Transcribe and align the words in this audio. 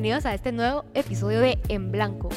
bienvenidos 0.00 0.24
a 0.24 0.32
este 0.32 0.50
nuevo 0.50 0.86
episodio 0.94 1.40
de 1.40 1.58
En 1.68 1.92
Blanco. 1.92 2.30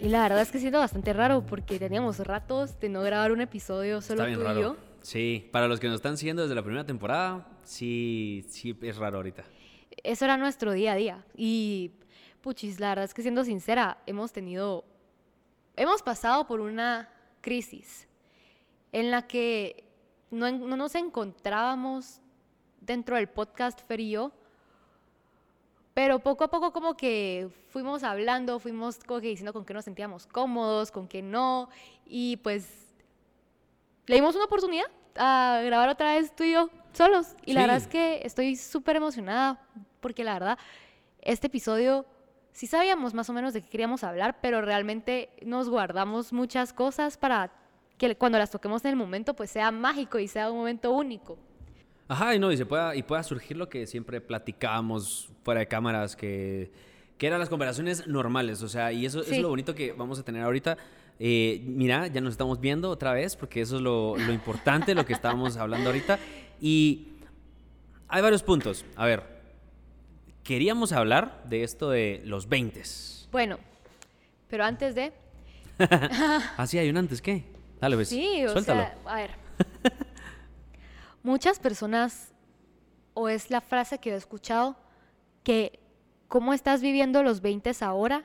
Y 0.00 0.08
la 0.08 0.22
verdad 0.22 0.40
es 0.40 0.50
que 0.50 0.58
siento 0.58 0.78
bastante 0.78 1.12
raro 1.12 1.44
porque 1.44 1.78
teníamos 1.78 2.18
ratos 2.20 2.80
de 2.80 2.88
no 2.88 3.02
grabar 3.02 3.30
un 3.30 3.42
episodio 3.42 4.00
solo 4.00 4.24
tú 4.24 4.30
y 4.30 4.62
yo. 4.62 4.78
Sí, 5.02 5.50
para 5.52 5.68
los 5.68 5.78
que 5.78 5.88
nos 5.88 5.96
están 5.96 6.16
siguiendo 6.16 6.40
desde 6.40 6.54
la 6.54 6.62
primera 6.62 6.86
temporada, 6.86 7.46
sí, 7.62 8.46
sí 8.48 8.74
es 8.80 8.96
raro 8.96 9.18
ahorita. 9.18 9.44
Eso 10.02 10.24
era 10.24 10.38
nuestro 10.38 10.72
día 10.72 10.92
a 10.92 10.96
día. 10.96 11.26
Y, 11.36 11.90
puchis, 12.40 12.80
la 12.80 12.88
verdad 12.88 13.04
es 13.04 13.12
que 13.12 13.20
siendo 13.20 13.44
sincera, 13.44 13.98
hemos 14.06 14.32
tenido, 14.32 14.86
hemos 15.76 16.02
pasado 16.02 16.46
por 16.46 16.62
una 16.62 17.12
crisis 17.42 18.08
en 18.92 19.10
la 19.10 19.26
que 19.26 19.84
no, 20.30 20.50
no 20.50 20.78
nos 20.78 20.94
encontrábamos 20.94 22.22
dentro 22.80 23.16
del 23.16 23.28
podcast 23.28 23.86
Fer 23.86 24.00
y 24.00 24.12
yo, 24.12 24.32
pero 25.94 26.20
poco 26.20 26.44
a 26.44 26.48
poco 26.48 26.72
como 26.72 26.96
que 26.96 27.48
fuimos 27.68 28.02
hablando, 28.02 28.58
fuimos 28.58 28.98
como 29.04 29.20
que 29.20 29.28
diciendo 29.28 29.52
con 29.52 29.64
qué 29.64 29.74
nos 29.74 29.84
sentíamos 29.84 30.26
cómodos, 30.26 30.90
con 30.90 31.06
qué 31.08 31.22
no, 31.22 31.68
y 32.06 32.38
pues 32.38 32.94
le 34.06 34.16
dimos 34.16 34.34
una 34.34 34.44
oportunidad 34.44 34.86
a 35.16 35.60
grabar 35.64 35.88
otra 35.88 36.14
vez 36.14 36.34
tú 36.34 36.44
y 36.44 36.52
yo 36.52 36.70
solos. 36.92 37.36
Y 37.44 37.52
la 37.52 37.62
verdad 37.62 37.76
es 37.76 37.86
que 37.86 38.20
estoy 38.24 38.56
súper 38.56 38.96
emocionada 38.96 39.60
porque 40.00 40.24
la 40.24 40.34
verdad, 40.34 40.58
este 41.20 41.46
episodio 41.46 42.06
sí 42.52 42.66
sabíamos 42.66 43.14
más 43.14 43.28
o 43.30 43.32
menos 43.32 43.52
de 43.52 43.62
qué 43.62 43.68
queríamos 43.68 44.04
hablar, 44.04 44.38
pero 44.40 44.62
realmente 44.62 45.30
nos 45.44 45.68
guardamos 45.68 46.32
muchas 46.32 46.72
cosas 46.72 47.16
para 47.16 47.52
que 47.98 48.16
cuando 48.16 48.38
las 48.38 48.50
toquemos 48.50 48.84
en 48.84 48.90
el 48.90 48.96
momento 48.96 49.34
pues 49.34 49.50
sea 49.50 49.70
mágico 49.70 50.18
y 50.18 50.28
sea 50.28 50.50
un 50.50 50.58
momento 50.58 50.92
único. 50.92 51.38
Ajá, 52.12 52.34
y 52.34 52.38
no, 52.38 52.52
y, 52.52 52.58
se 52.58 52.66
pueda, 52.66 52.94
y 52.94 53.02
pueda 53.02 53.22
surgir 53.22 53.56
lo 53.56 53.70
que 53.70 53.86
siempre 53.86 54.20
platicábamos 54.20 55.30
fuera 55.44 55.60
de 55.60 55.66
cámaras, 55.66 56.14
que, 56.14 56.70
que 57.16 57.26
eran 57.26 57.40
las 57.40 57.48
conversaciones 57.48 58.06
normales, 58.06 58.62
o 58.62 58.68
sea, 58.68 58.92
y 58.92 59.06
eso, 59.06 59.22
es 59.22 59.38
lo 59.38 59.48
bonito 59.48 59.74
que 59.74 59.92
vamos 59.92 60.18
a 60.18 60.22
tener 60.22 60.42
ahorita. 60.42 60.76
Eh, 61.18 61.62
mira, 61.64 62.08
ya 62.08 62.20
nos 62.20 62.32
estamos 62.32 62.60
viendo 62.60 62.90
otra 62.90 63.14
vez, 63.14 63.34
porque 63.34 63.62
eso 63.62 63.76
es 63.76 63.80
lo, 63.80 64.18
lo 64.18 64.30
importante, 64.30 64.94
lo 64.94 65.06
que 65.06 65.14
estábamos 65.14 65.56
hablando 65.56 65.88
ahorita. 65.88 66.18
Y 66.60 67.08
hay 68.08 68.20
varios 68.20 68.42
puntos. 68.42 68.84
A 68.96 69.06
ver, 69.06 69.22
queríamos 70.44 70.92
hablar 70.92 71.44
de 71.48 71.62
esto 71.62 71.88
de 71.88 72.20
los 72.26 72.46
20. 72.46 72.82
Bueno, 73.30 73.58
pero 74.50 74.64
antes 74.64 74.94
de... 74.94 75.14
ah, 75.78 76.66
sí, 76.66 76.76
hay 76.76 76.90
un 76.90 76.98
antes, 76.98 77.22
¿qué? 77.22 77.44
Dale, 77.80 77.96
pues. 77.96 78.10
Sí, 78.10 78.44
o 78.44 78.60
sea, 78.60 78.98
a 79.06 79.16
ver. 79.16 79.41
Muchas 81.22 81.58
personas, 81.58 82.32
o 83.14 83.28
es 83.28 83.50
la 83.50 83.60
frase 83.60 83.98
que 83.98 84.10
he 84.10 84.16
escuchado, 84.16 84.76
que 85.44 85.78
cómo 86.28 86.52
estás 86.52 86.80
viviendo 86.80 87.22
los 87.22 87.40
20 87.40 87.70
ahora 87.80 88.24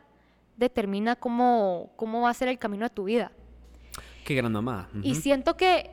determina 0.55 1.15
cómo, 1.15 1.91
cómo 1.95 2.21
va 2.21 2.29
a 2.29 2.33
ser 2.33 2.47
el 2.47 2.57
camino 2.57 2.85
de 2.85 2.89
tu 2.89 3.03
vida. 3.03 3.31
Qué 4.25 4.35
gran 4.35 4.51
mamá. 4.51 4.89
Y 5.03 5.15
siento 5.15 5.55
que 5.55 5.91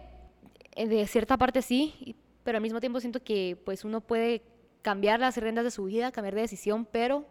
eh, 0.75 0.89
de 0.89 1.07
cierta 1.07 1.37
parte 1.37 1.63
sí, 1.63 2.17
pero 2.43 2.59
al 2.59 2.63
mismo 2.63 2.81
tiempo 2.81 3.01
siento 3.01 3.23
que 3.23 3.61
pues 3.65 3.85
uno 3.85 4.01
puede 4.01 4.43
cambiar 4.83 5.21
las 5.21 5.37
riendas 5.37 5.65
de 5.65 5.71
su 5.71 5.85
vida, 5.85 6.11
cambiar 6.13 6.35
de 6.35 6.41
decisión, 6.43 6.87
pero 6.91 7.27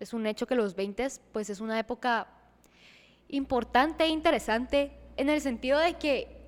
es 0.00 0.12
un 0.12 0.26
hecho 0.26 0.46
que 0.46 0.54
los 0.54 0.74
20 0.74 1.06
pues 1.32 1.50
es 1.50 1.60
una 1.60 1.78
época 1.78 2.28
importante 3.28 4.04
e 4.04 4.08
interesante 4.08 4.92
en 5.16 5.28
el 5.28 5.40
sentido 5.40 5.78
de 5.78 5.94
que 5.94 6.39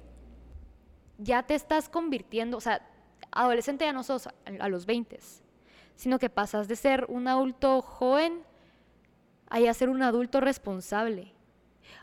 ya 1.22 1.42
te 1.42 1.54
estás 1.54 1.88
convirtiendo, 1.88 2.56
o 2.56 2.60
sea, 2.60 2.86
adolescente 3.30 3.84
ya 3.84 3.92
no 3.92 4.02
sos 4.02 4.26
a, 4.26 4.68
los 4.68 4.86
20, 4.86 5.18
sino 5.96 6.18
que 6.18 6.30
pasas 6.30 6.68
de 6.68 6.77
ser 6.77 7.06
un 7.08 7.28
adulto 7.28 7.80
joven 7.83 8.42
a 9.48 9.74
ser 9.74 9.90
un 9.90 10.02
adulto 10.02 10.40
responsable. 10.40 11.32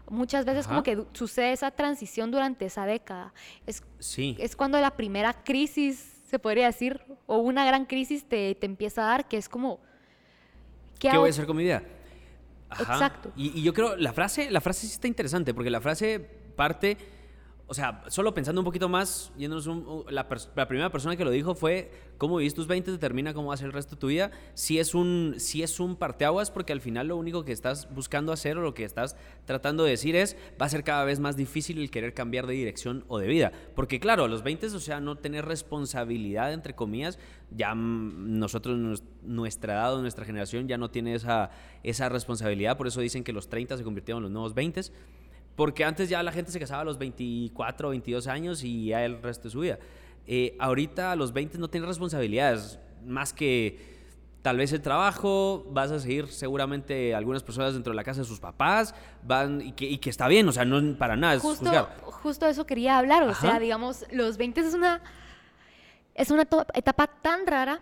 Muchas 0.09 0.45
veces 0.45 0.67
como 0.67 0.83
que 0.83 1.03
sucede 1.13 1.51
esa 1.51 1.71
transición 1.71 2.31
durante 2.31 2.65
esa 2.65 2.85
década. 2.85 3.33
Es, 3.65 3.83
sí. 3.99 4.35
es 4.39 4.55
cuando 4.55 4.79
la 4.79 4.91
primera 4.91 5.33
crisis, 5.43 6.21
se 6.27 6.39
podría 6.39 6.67
decir, 6.67 7.01
o 7.25 7.37
una 7.37 7.65
gran 7.65 7.85
crisis 7.85 8.23
te, 8.23 8.55
te 8.55 8.65
empieza 8.65 9.03
a 9.03 9.07
dar, 9.07 9.27
que 9.27 9.37
es 9.37 9.49
como... 9.49 9.79
¿Qué, 10.99 11.15
voy 11.15 11.29
a 11.29 11.31
hacer 11.31 11.45
con 11.45 11.57
mi 11.57 11.63
vida? 11.63 11.83
Exacto. 12.71 13.31
Y, 13.35 13.59
y, 13.59 13.63
yo 13.63 13.73
creo, 13.73 13.95
la 13.95 14.13
frase, 14.13 14.51
la 14.51 14.61
frase 14.61 14.85
sí 14.85 14.93
está 14.93 15.07
interesante, 15.07 15.53
porque 15.53 15.69
la 15.69 15.81
frase 15.81 16.19
parte 16.19 16.97
o 17.69 17.73
sea, 17.75 18.03
solo 18.07 18.33
pensando 18.33 18.61
un 18.61 18.65
poquito 18.65 18.89
más, 18.89 19.31
yéndonos 19.37 19.69
la, 20.09 20.27
primera 20.27 20.91
persona 20.91 21.15
que 21.15 21.23
lo 21.23 21.29
dijo 21.29 21.53
fue 21.53 21.91
cómo 22.17 22.37
vivís 22.37 22.55
tus 22.55 22.65
20 22.65 22.91
determina 22.91 23.31
cómo 23.31 23.49
va 23.49 23.53
a 23.53 23.57
ser 23.57 23.67
el 23.67 23.73
resto 23.73 23.93
de 23.93 23.99
tu 24.01 24.07
vida. 24.07 24.31
Si 24.55 24.79
es 24.79 24.95
un, 24.95 25.35
si 25.37 25.61
es 25.61 25.79
un 25.79 25.95
parteaguas, 25.95 26.49
porque 26.49 26.73
al 26.73 26.81
final 26.81 27.09
lo 27.09 27.15
único 27.15 27.45
que 27.45 27.51
estás 27.51 27.87
buscando 27.93 28.31
hacer 28.31 28.57
o 28.57 28.61
lo 28.61 28.73
que 28.73 28.85
estás 28.85 29.15
tratando 29.45 29.83
de 29.83 29.91
decir 29.91 30.15
es, 30.15 30.35
va 30.59 30.65
a 30.65 30.69
ser 30.69 30.83
cada 30.83 31.03
vez 31.03 31.19
más 31.19 31.37
difícil 31.37 31.77
el 31.77 31.91
querer 31.91 32.15
cambiar 32.15 32.47
de 32.47 32.55
dirección 32.55 33.05
o 33.07 33.19
de 33.19 33.27
vida. 33.27 33.51
Porque 33.75 33.99
claro, 33.99 34.23
a 34.23 34.27
los 34.27 34.41
20, 34.41 34.65
o 34.65 34.79
sea, 34.79 34.99
no 34.99 35.17
tener 35.17 35.45
responsabilidad, 35.45 36.53
entre 36.53 36.73
comillas, 36.73 37.19
ya 37.55 37.75
nosotros, 37.75 39.03
nuestra 39.21 39.73
edad 39.73 39.93
o 39.93 40.01
nuestra 40.01 40.25
generación 40.25 40.67
ya 40.67 40.79
no 40.79 40.89
tiene 40.89 41.13
esa, 41.13 41.51
esa 41.83 42.09
responsabilidad, 42.09 42.77
por 42.77 42.87
eso 42.87 42.99
dicen 42.99 43.23
que 43.23 43.31
los 43.31 43.47
30 43.47 43.77
se 43.77 43.83
convirtieron 43.83 44.21
en 44.21 44.23
los 44.23 44.31
nuevos 44.31 44.55
20 44.55 44.81
porque 45.59 45.83
antes 45.83 46.07
ya 46.07 46.23
la 46.23 46.31
gente 46.31 46.51
se 46.53 46.59
casaba 46.59 46.83
a 46.83 46.85
los 46.85 46.97
24 46.97 47.89
o 47.89 47.91
22 47.91 48.27
años 48.27 48.63
y 48.63 48.85
ya 48.85 49.03
el 49.03 49.21
resto 49.21 49.43
de 49.43 49.49
su 49.49 49.59
vida. 49.59 49.77
Eh, 50.25 50.55
ahorita 50.57 51.11
a 51.11 51.17
los 51.17 51.33
20 51.33 51.57
no 51.57 51.69
tienes 51.69 51.85
responsabilidades, 51.85 52.79
más 53.05 53.33
que 53.33 53.77
tal 54.41 54.55
vez 54.55 54.71
el 54.71 54.81
trabajo, 54.81 55.67
vas 55.69 55.91
a 55.91 55.99
seguir 55.99 56.29
seguramente 56.29 57.13
algunas 57.13 57.43
personas 57.43 57.73
dentro 57.73 57.91
de 57.91 57.97
la 57.97 58.05
casa 58.05 58.21
de 58.21 58.25
sus 58.25 58.39
papás, 58.39 58.95
van 59.21 59.59
y 59.59 59.73
que, 59.73 59.99
que 59.99 60.09
está 60.09 60.29
bien, 60.29 60.47
o 60.47 60.53
sea, 60.53 60.63
no 60.63 60.97
para 60.97 61.17
nada 61.17 61.33
es 61.33 61.41
justo, 61.41 61.69
Justo 62.05 62.47
eso 62.47 62.65
quería 62.65 62.97
hablar, 62.97 63.23
o 63.23 63.35
sea, 63.35 63.59
digamos, 63.59 64.05
los 64.13 64.37
20 64.37 64.61
es 64.61 64.73
una, 64.73 65.01
es 66.15 66.31
una 66.31 66.47
etapa 66.73 67.07
tan 67.07 67.45
rara 67.45 67.81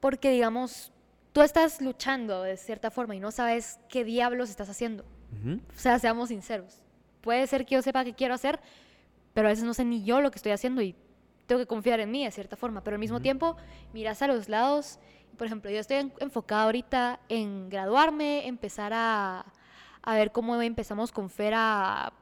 porque, 0.00 0.32
digamos, 0.32 0.92
tú 1.32 1.40
estás 1.40 1.80
luchando 1.80 2.42
de 2.42 2.58
cierta 2.58 2.90
forma 2.90 3.16
y 3.16 3.20
no 3.20 3.30
sabes 3.30 3.78
qué 3.88 4.04
diablos 4.04 4.50
estás 4.50 4.68
haciendo. 4.68 5.02
O 5.74 5.78
sea, 5.78 5.98
seamos 5.98 6.28
sinceros 6.28 6.82
puede 7.26 7.44
ser 7.48 7.66
que 7.66 7.74
yo 7.74 7.82
sepa 7.82 8.04
qué 8.04 8.14
quiero 8.14 8.34
hacer, 8.34 8.60
pero 9.34 9.48
a 9.48 9.50
veces 9.50 9.64
no 9.64 9.74
sé 9.74 9.84
ni 9.84 10.04
yo 10.04 10.20
lo 10.20 10.30
que 10.30 10.36
estoy 10.36 10.52
haciendo 10.52 10.80
y 10.80 10.94
tengo 11.46 11.58
que 11.58 11.66
confiar 11.66 11.98
en 11.98 12.08
mí 12.12 12.24
de 12.24 12.30
cierta 12.30 12.54
forma. 12.56 12.84
Pero 12.84 12.94
al 12.94 13.00
mismo 13.00 13.20
tiempo, 13.20 13.56
miras 13.92 14.22
a 14.22 14.28
los 14.28 14.48
lados. 14.48 15.00
Por 15.36 15.48
ejemplo, 15.48 15.68
yo 15.68 15.80
estoy 15.80 16.12
enfocada 16.20 16.62
ahorita 16.62 17.18
en 17.28 17.68
graduarme, 17.68 18.46
empezar 18.46 18.92
a, 18.94 19.44
a 20.02 20.14
ver 20.14 20.30
cómo 20.30 20.62
empezamos 20.62 21.10
con 21.10 21.28
Fera, 21.28 22.12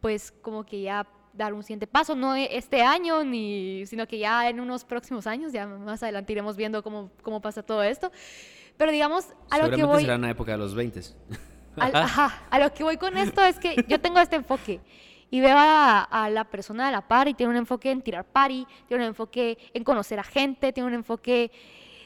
pues 0.00 0.32
como 0.32 0.64
que 0.64 0.80
ya 0.80 1.06
dar 1.34 1.52
un 1.52 1.62
siguiente 1.62 1.86
paso, 1.86 2.14
no 2.16 2.34
este 2.34 2.80
año, 2.80 3.22
ni, 3.22 3.84
sino 3.84 4.06
que 4.06 4.18
ya 4.18 4.48
en 4.48 4.60
unos 4.60 4.86
próximos 4.86 5.26
años, 5.26 5.52
ya 5.52 5.66
más 5.66 6.02
adelante 6.02 6.32
iremos 6.32 6.56
viendo 6.56 6.82
cómo, 6.82 7.10
cómo 7.22 7.42
pasa 7.42 7.62
todo 7.62 7.82
esto. 7.82 8.10
Pero 8.78 8.90
digamos, 8.92 9.26
a 9.50 9.58
lo 9.58 9.76
que 9.76 9.84
voy... 9.84 10.00
será 10.00 10.16
una 10.16 10.30
época 10.30 10.52
de 10.52 10.58
los 10.58 10.74
20. 10.74 11.00
ajá, 11.76 12.42
a 12.50 12.58
lo 12.58 12.72
que 12.72 12.84
voy 12.84 12.96
con 12.96 13.16
esto 13.16 13.42
es 13.42 13.58
que 13.58 13.84
yo 13.88 14.00
tengo 14.00 14.20
este 14.20 14.36
enfoque 14.36 14.80
y 15.30 15.40
veo 15.40 15.56
a, 15.58 16.28
la 16.30 16.44
persona 16.44 16.86
de 16.86 16.92
la 16.92 17.00
par 17.00 17.28
y 17.28 17.34
tiene 17.34 17.50
un 17.50 17.56
enfoque 17.56 17.90
en 17.90 18.02
tirar 18.02 18.24
party, 18.24 18.66
tiene 18.86 19.04
un 19.04 19.08
enfoque 19.08 19.58
en 19.72 19.82
conocer 19.82 20.18
a 20.20 20.24
gente, 20.24 20.72
tiene 20.72 20.88
un 20.88 20.94
enfoque 20.94 21.50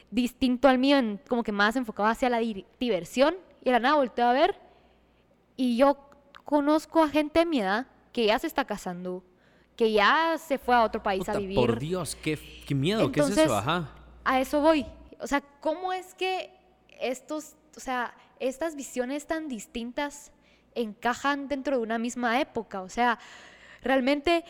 distinto 0.09 0.67
al 0.67 0.79
mío, 0.79 0.97
en, 0.97 1.21
como 1.27 1.43
que 1.43 1.51
más 1.51 1.75
enfocado 1.75 2.09
hacia 2.09 2.29
la 2.29 2.39
diversión. 2.79 3.35
Y 3.63 3.69
la 3.69 3.79
nada 3.79 3.95
volteo 3.95 4.25
a 4.25 4.33
ver 4.33 4.55
y 5.59 5.75
yo 5.75 5.97
conozco 6.45 7.03
a 7.03 7.09
gente 7.09 7.39
de 7.39 7.45
mi 7.45 7.59
edad 7.59 7.85
que 8.13 8.25
ya 8.25 8.39
se 8.39 8.47
está 8.47 8.63
casando, 8.63 9.25
que 9.75 9.91
ya 9.91 10.37
se 10.39 10.57
fue 10.57 10.73
a 10.73 10.85
otro 10.85 11.03
país 11.03 11.27
a 11.27 11.37
vivir. 11.37 11.57
Por 11.57 11.77
Dios, 11.77 12.15
qué, 12.15 12.39
qué 12.65 12.73
miedo, 12.73 13.11
¿qué 13.11 13.19
es 13.19 13.37
eso? 13.37 13.57
Ajá. 13.57 13.89
A 14.23 14.39
eso 14.39 14.61
voy. 14.61 14.85
O 15.19 15.27
sea, 15.27 15.41
¿cómo 15.59 15.91
es 15.91 16.15
que 16.15 16.49
estos, 17.01 17.57
o 17.75 17.79
sea, 17.79 18.13
estas 18.39 18.75
visiones 18.75 19.27
tan 19.27 19.47
distintas 19.47 20.31
encajan 20.75 21.47
dentro 21.47 21.77
de 21.77 21.83
una 21.83 21.97
misma 21.97 22.39
época. 22.39 22.81
O 22.81 22.89
sea, 22.89 23.19
realmente 23.81 24.43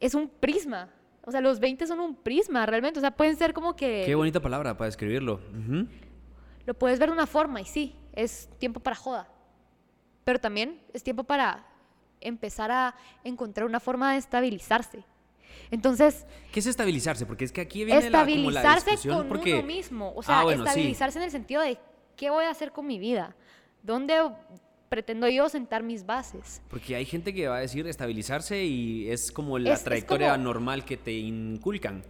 es 0.00 0.14
un 0.14 0.28
prisma. 0.28 0.90
O 1.24 1.32
sea, 1.32 1.40
los 1.40 1.58
20 1.58 1.86
son 1.86 2.00
un 2.00 2.14
prisma, 2.14 2.66
realmente. 2.66 2.98
O 2.98 3.02
sea, 3.02 3.10
pueden 3.10 3.36
ser 3.36 3.52
como 3.52 3.74
que... 3.74 4.04
Qué 4.06 4.14
bonita 4.14 4.40
palabra 4.40 4.76
para 4.76 4.86
describirlo. 4.86 5.40
Lo 6.66 6.74
puedes 6.74 6.98
ver 6.98 7.08
de 7.08 7.14
una 7.14 7.26
forma 7.26 7.60
y 7.60 7.64
sí, 7.64 7.96
es 8.12 8.48
tiempo 8.58 8.80
para 8.80 8.96
joda. 8.96 9.28
Pero 10.24 10.40
también 10.40 10.80
es 10.92 11.02
tiempo 11.02 11.24
para 11.24 11.66
empezar 12.20 12.70
a 12.70 12.94
encontrar 13.24 13.66
una 13.66 13.80
forma 13.80 14.12
de 14.12 14.18
estabilizarse. 14.18 15.04
Entonces... 15.70 16.26
¿Qué 16.52 16.60
es 16.60 16.66
estabilizarse? 16.66 17.26
Porque 17.26 17.44
es 17.44 17.52
que 17.52 17.60
aquí 17.60 17.84
viene 17.84 18.04
estabilizarse 18.04 19.08
la, 19.08 19.16
como 19.16 19.28
con 19.28 19.48
uno 19.48 19.62
mismo. 19.62 20.12
O 20.14 20.22
sea, 20.22 20.40
ah, 20.40 20.52
estabilizarse 20.52 21.18
en 21.18 21.24
el 21.24 21.30
sentido 21.30 21.62
de 21.62 21.78
¿qué 22.16 22.30
voy 22.30 22.44
a 22.44 22.50
hacer 22.50 22.72
con 22.72 22.86
mi 22.86 22.98
vida? 22.98 23.36
¿Dónde 23.82 24.18
pretendo 24.88 25.28
yo 25.28 25.48
sentar 25.48 25.82
mis 25.82 26.04
bases? 26.04 26.60
Porque 26.68 26.96
hay 26.96 27.04
gente 27.04 27.34
que 27.34 27.48
va 27.48 27.56
a 27.56 27.60
decir 27.60 27.86
estabilizarse 27.86 28.64
y 28.64 29.10
es 29.10 29.30
como 29.30 29.58
la 29.58 29.76
trayectoria 29.76 30.36
normal 30.36 30.84
que 30.84 30.96
te 30.96 31.12
inculcan. 31.12 32.02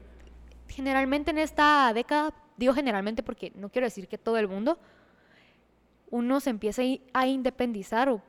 Generalmente 0.68 1.30
en 1.30 1.38
esta 1.38 1.92
década, 1.94 2.32
digo 2.56 2.74
generalmente 2.74 3.22
porque 3.22 3.52
no 3.54 3.68
quiero 3.68 3.86
decir 3.86 4.08
que 4.08 4.18
todo 4.18 4.38
el 4.38 4.48
mundo, 4.48 4.78
uno 6.10 6.40
se 6.40 6.50
empieza 6.50 6.82
a 7.12 7.26
independizar 7.26 8.08
o 8.08 8.22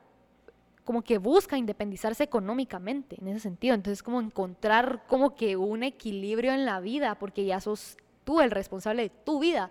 como 0.84 1.02
que 1.02 1.18
busca 1.18 1.58
independizarse 1.58 2.24
económicamente 2.24 3.16
en 3.20 3.28
ese 3.28 3.40
sentido. 3.40 3.74
Entonces, 3.74 4.02
como 4.02 4.22
encontrar 4.22 5.04
como 5.06 5.34
que 5.34 5.54
un 5.54 5.82
equilibrio 5.82 6.52
en 6.52 6.64
la 6.64 6.80
vida, 6.80 7.18
porque 7.18 7.44
ya 7.44 7.60
sos 7.60 7.98
tú 8.24 8.40
el 8.40 8.50
responsable 8.50 9.02
de 9.02 9.10
tu 9.10 9.38
vida. 9.38 9.70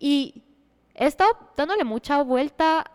Y 0.00 0.42
he 0.96 1.06
estado 1.06 1.30
dándole 1.56 1.84
mucha 1.84 2.22
vuelta 2.22 2.90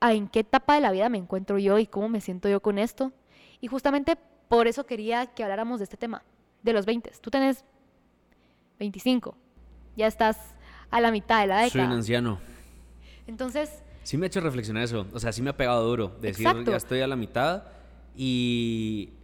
a 0.00 0.12
en 0.12 0.28
qué 0.28 0.40
etapa 0.40 0.74
de 0.74 0.80
la 0.82 0.90
vida 0.90 1.08
me 1.08 1.16
encuentro 1.18 1.58
yo 1.58 1.78
y 1.78 1.86
cómo 1.86 2.08
me 2.10 2.20
siento 2.20 2.48
yo 2.48 2.60
con 2.60 2.78
esto. 2.78 3.12
Y 3.60 3.68
justamente 3.68 4.16
por 4.48 4.66
eso 4.66 4.84
quería 4.84 5.26
que 5.26 5.42
habláramos 5.42 5.78
de 5.80 5.84
este 5.84 5.96
tema, 5.96 6.22
de 6.62 6.72
los 6.74 6.84
20. 6.84 7.10
Tú 7.20 7.30
tenés 7.30 7.64
25, 8.78 9.34
ya 9.96 10.06
estás 10.06 10.36
a 10.90 11.00
la 11.00 11.10
mitad 11.10 11.40
de 11.40 11.46
la 11.46 11.56
Soy 11.60 11.64
un 11.64 11.70
década. 11.72 11.94
anciano. 11.96 12.38
Entonces, 13.26 13.82
Sí 14.02 14.18
me 14.18 14.26
ha 14.26 14.28
hecho 14.28 14.40
reflexionar 14.42 14.82
eso. 14.82 15.06
O 15.14 15.18
sea, 15.18 15.32
sí 15.32 15.40
me 15.40 15.48
ha 15.48 15.56
pegado 15.56 15.82
duro. 15.88 16.08
Decir, 16.20 16.46
Exacto. 16.46 16.70
ya 16.70 16.76
estoy 16.76 17.00
a 17.00 17.06
la 17.06 17.16
mitad. 17.16 17.64
Y. 18.14 19.14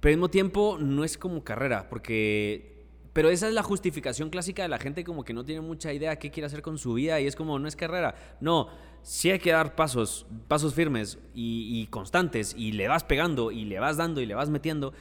Pero 0.00 0.12
al 0.14 0.16
mismo 0.16 0.30
tiempo, 0.30 0.78
no 0.80 1.04
es 1.04 1.18
como 1.18 1.44
carrera. 1.44 1.86
Porque. 1.90 2.71
Pero 3.12 3.28
esa 3.28 3.46
es 3.46 3.54
la 3.54 3.62
justificación 3.62 4.30
clásica 4.30 4.62
de 4.62 4.68
la 4.68 4.78
gente, 4.78 5.04
como 5.04 5.24
que 5.24 5.34
no 5.34 5.44
tiene 5.44 5.60
mucha 5.60 5.92
idea 5.92 6.18
qué 6.18 6.30
quiere 6.30 6.46
hacer 6.46 6.62
con 6.62 6.78
su 6.78 6.94
vida. 6.94 7.20
Y 7.20 7.26
es 7.26 7.36
como, 7.36 7.58
no 7.58 7.68
es 7.68 7.76
carrera. 7.76 8.14
No. 8.40 8.68
Sí 9.02 9.30
hay 9.30 9.38
que 9.38 9.52
dar 9.52 9.74
pasos, 9.74 10.26
pasos 10.48 10.74
firmes 10.74 11.18
y, 11.34 11.80
y 11.82 11.86
constantes. 11.88 12.54
Y 12.56 12.72
le 12.72 12.88
vas 12.88 13.04
pegando, 13.04 13.50
y 13.50 13.64
le 13.64 13.78
vas 13.80 13.96
dando, 13.98 14.20
y 14.20 14.26
le 14.26 14.34
vas 14.34 14.48
metiendo. 14.48 14.94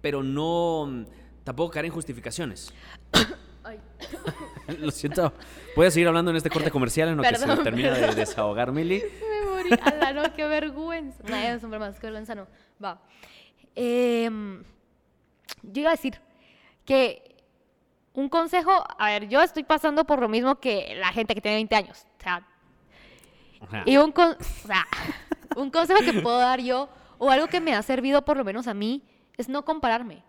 Pero 0.00 0.22
no. 0.22 1.04
Tampoco 1.42 1.72
caer 1.72 1.86
en 1.86 1.92
justificaciones. 1.92 2.72
ay, 3.64 3.80
Lo 4.78 4.90
siento. 4.92 5.32
Voy 5.74 5.86
a 5.86 5.90
seguir 5.90 6.06
hablando 6.08 6.30
en 6.30 6.36
este 6.36 6.50
corte 6.50 6.70
comercial 6.70 7.08
en 7.08 7.16
lo 7.16 7.22
que 7.24 7.34
se 7.34 7.56
termina 7.58 7.90
de 7.92 8.00
perdón. 8.00 8.16
desahogar 8.16 8.72
Mili. 8.72 9.02
me 9.42 9.50
morí. 9.50 9.70
Ala, 9.82 10.12
no, 10.12 10.34
qué 10.34 10.46
vergüenza. 10.46 11.22
No, 11.28 11.36
es 11.36 11.62
un 11.64 11.70
más, 11.70 11.98
qué 11.98 12.06
vergüenza 12.06 12.34
no. 12.34 12.46
Va. 12.82 13.00
Em, 13.74 14.62
yo 15.62 15.80
iba 15.82 15.90
a 15.90 15.92
decir 15.92 16.20
que 16.86 17.36
un 18.14 18.30
consejo, 18.30 18.70
a 18.98 19.06
ver, 19.10 19.28
yo 19.28 19.42
estoy 19.42 19.64
pasando 19.64 20.04
por 20.04 20.20
lo 20.20 20.28
mismo 20.28 20.58
que 20.58 20.94
la 20.98 21.08
gente 21.08 21.34
que 21.34 21.42
tiene 21.42 21.56
20 21.58 21.76
años. 21.76 22.06
O 22.18 22.22
sea, 22.22 22.46
Ajá. 23.60 23.82
Y 23.84 23.96
un, 23.98 24.12
con- 24.12 24.36
o 24.38 24.66
sea, 24.66 24.86
un 25.56 25.70
consejo 25.70 26.00
que 26.00 26.14
puedo 26.22 26.38
dar 26.38 26.60
yo, 26.60 26.88
o 27.18 27.30
algo 27.30 27.46
que 27.48 27.60
me 27.60 27.74
ha 27.74 27.82
servido 27.82 28.24
por 28.24 28.36
lo 28.36 28.44
menos 28.44 28.66
a 28.68 28.74
mí, 28.74 29.02
es 29.36 29.48
no 29.48 29.64
compararme. 29.64 30.22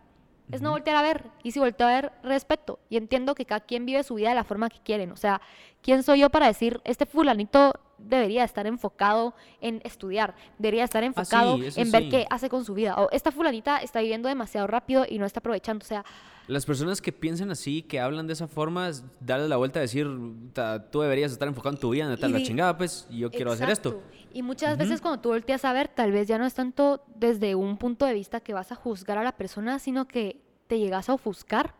Es 0.52 0.62
no 0.62 0.72
voltear 0.72 0.96
a 0.96 1.02
ver. 1.02 1.26
Y 1.44 1.52
si 1.52 1.60
volteo 1.60 1.88
a 1.88 1.92
ver, 1.92 2.12
respeto. 2.24 2.80
Y 2.90 2.96
entiendo 2.96 3.36
que 3.36 3.46
cada 3.46 3.60
quien 3.60 3.86
vive 3.86 4.02
su 4.04 4.16
vida 4.16 4.30
de 4.30 4.36
la 4.36 4.46
forma 4.46 4.70
que 4.70 4.80
quieren. 4.80 5.12
O 5.12 5.18
sea, 5.18 5.42
¿quién 5.82 6.04
soy 6.04 6.20
yo 6.22 6.30
para 6.30 6.48
decir, 6.48 6.80
este 6.86 7.06
fulanito 7.06 7.74
debería 7.98 8.44
estar 8.44 8.68
enfocado 8.68 9.34
en 9.62 9.82
estudiar? 9.84 10.36
Debería 10.58 10.84
estar 10.84 11.04
enfocado 11.04 11.62
eso 11.62 11.80
en 11.80 11.92
ver 11.92 12.04
sí. 12.04 12.10
qué 12.10 12.26
hace 12.30 12.50
con 12.50 12.64
su 12.66 12.74
vida. 12.74 12.96
O 12.98 13.10
esta 13.12 13.32
fulanita 13.32 13.78
está 13.78 14.00
viviendo 14.02 14.30
demasiado 14.30 14.68
rápido 14.68 15.06
y 15.08 15.20
no 15.20 15.26
está 15.26 15.40
aprovechando. 15.40 15.84
O 15.84 15.88
sea, 15.88 16.04
Las 16.48 16.66
personas 16.66 17.02
que 17.02 17.12
piensan 17.12 17.52
así, 17.52 17.82
que 17.82 18.00
hablan 18.00 18.26
de 18.26 18.32
esa 18.32 18.48
forma, 18.48 18.90
darle 19.20 19.50
la 19.50 19.58
vuelta 19.58 19.80
a 19.80 19.82
decir, 19.82 20.08
"Ta- 20.54 20.90
tú 20.90 21.02
deberías 21.02 21.32
estar 21.34 21.46
enfocado 21.48 21.76
en 21.76 21.82
tu 21.82 21.90
vida, 21.90 22.08
neta, 22.08 22.28
Y 22.30 22.32
la 22.32 22.42
chingada, 22.42 22.78
pues, 22.78 23.06
yo 23.12 23.30
quiero 23.30 23.52
hacer 23.52 23.70
esto. 23.70 24.02
Y 24.34 24.44
muchas 24.44 24.78
veces 24.78 25.02
cuando 25.02 25.20
tú 25.20 25.30
volteas 25.30 25.66
a 25.66 25.74
ver, 25.74 25.90
tal 25.90 26.14
vez 26.14 26.26
ya 26.28 26.38
no 26.38 26.46
es 26.46 26.54
tanto 26.54 27.04
desde 27.16 27.56
un 27.56 27.78
punto 27.78 28.06
de 28.06 28.14
vista 28.14 28.40
que 28.40 28.54
vas 28.54 28.72
a 28.72 28.76
juzgar 28.76 29.18
a 29.18 29.24
la 29.26 29.34
persona, 29.34 29.78
sino 29.80 30.08
que 30.08 30.40
te 30.68 30.80
llegas 30.80 31.10
a 31.10 31.16
ofuscar. 31.16 31.74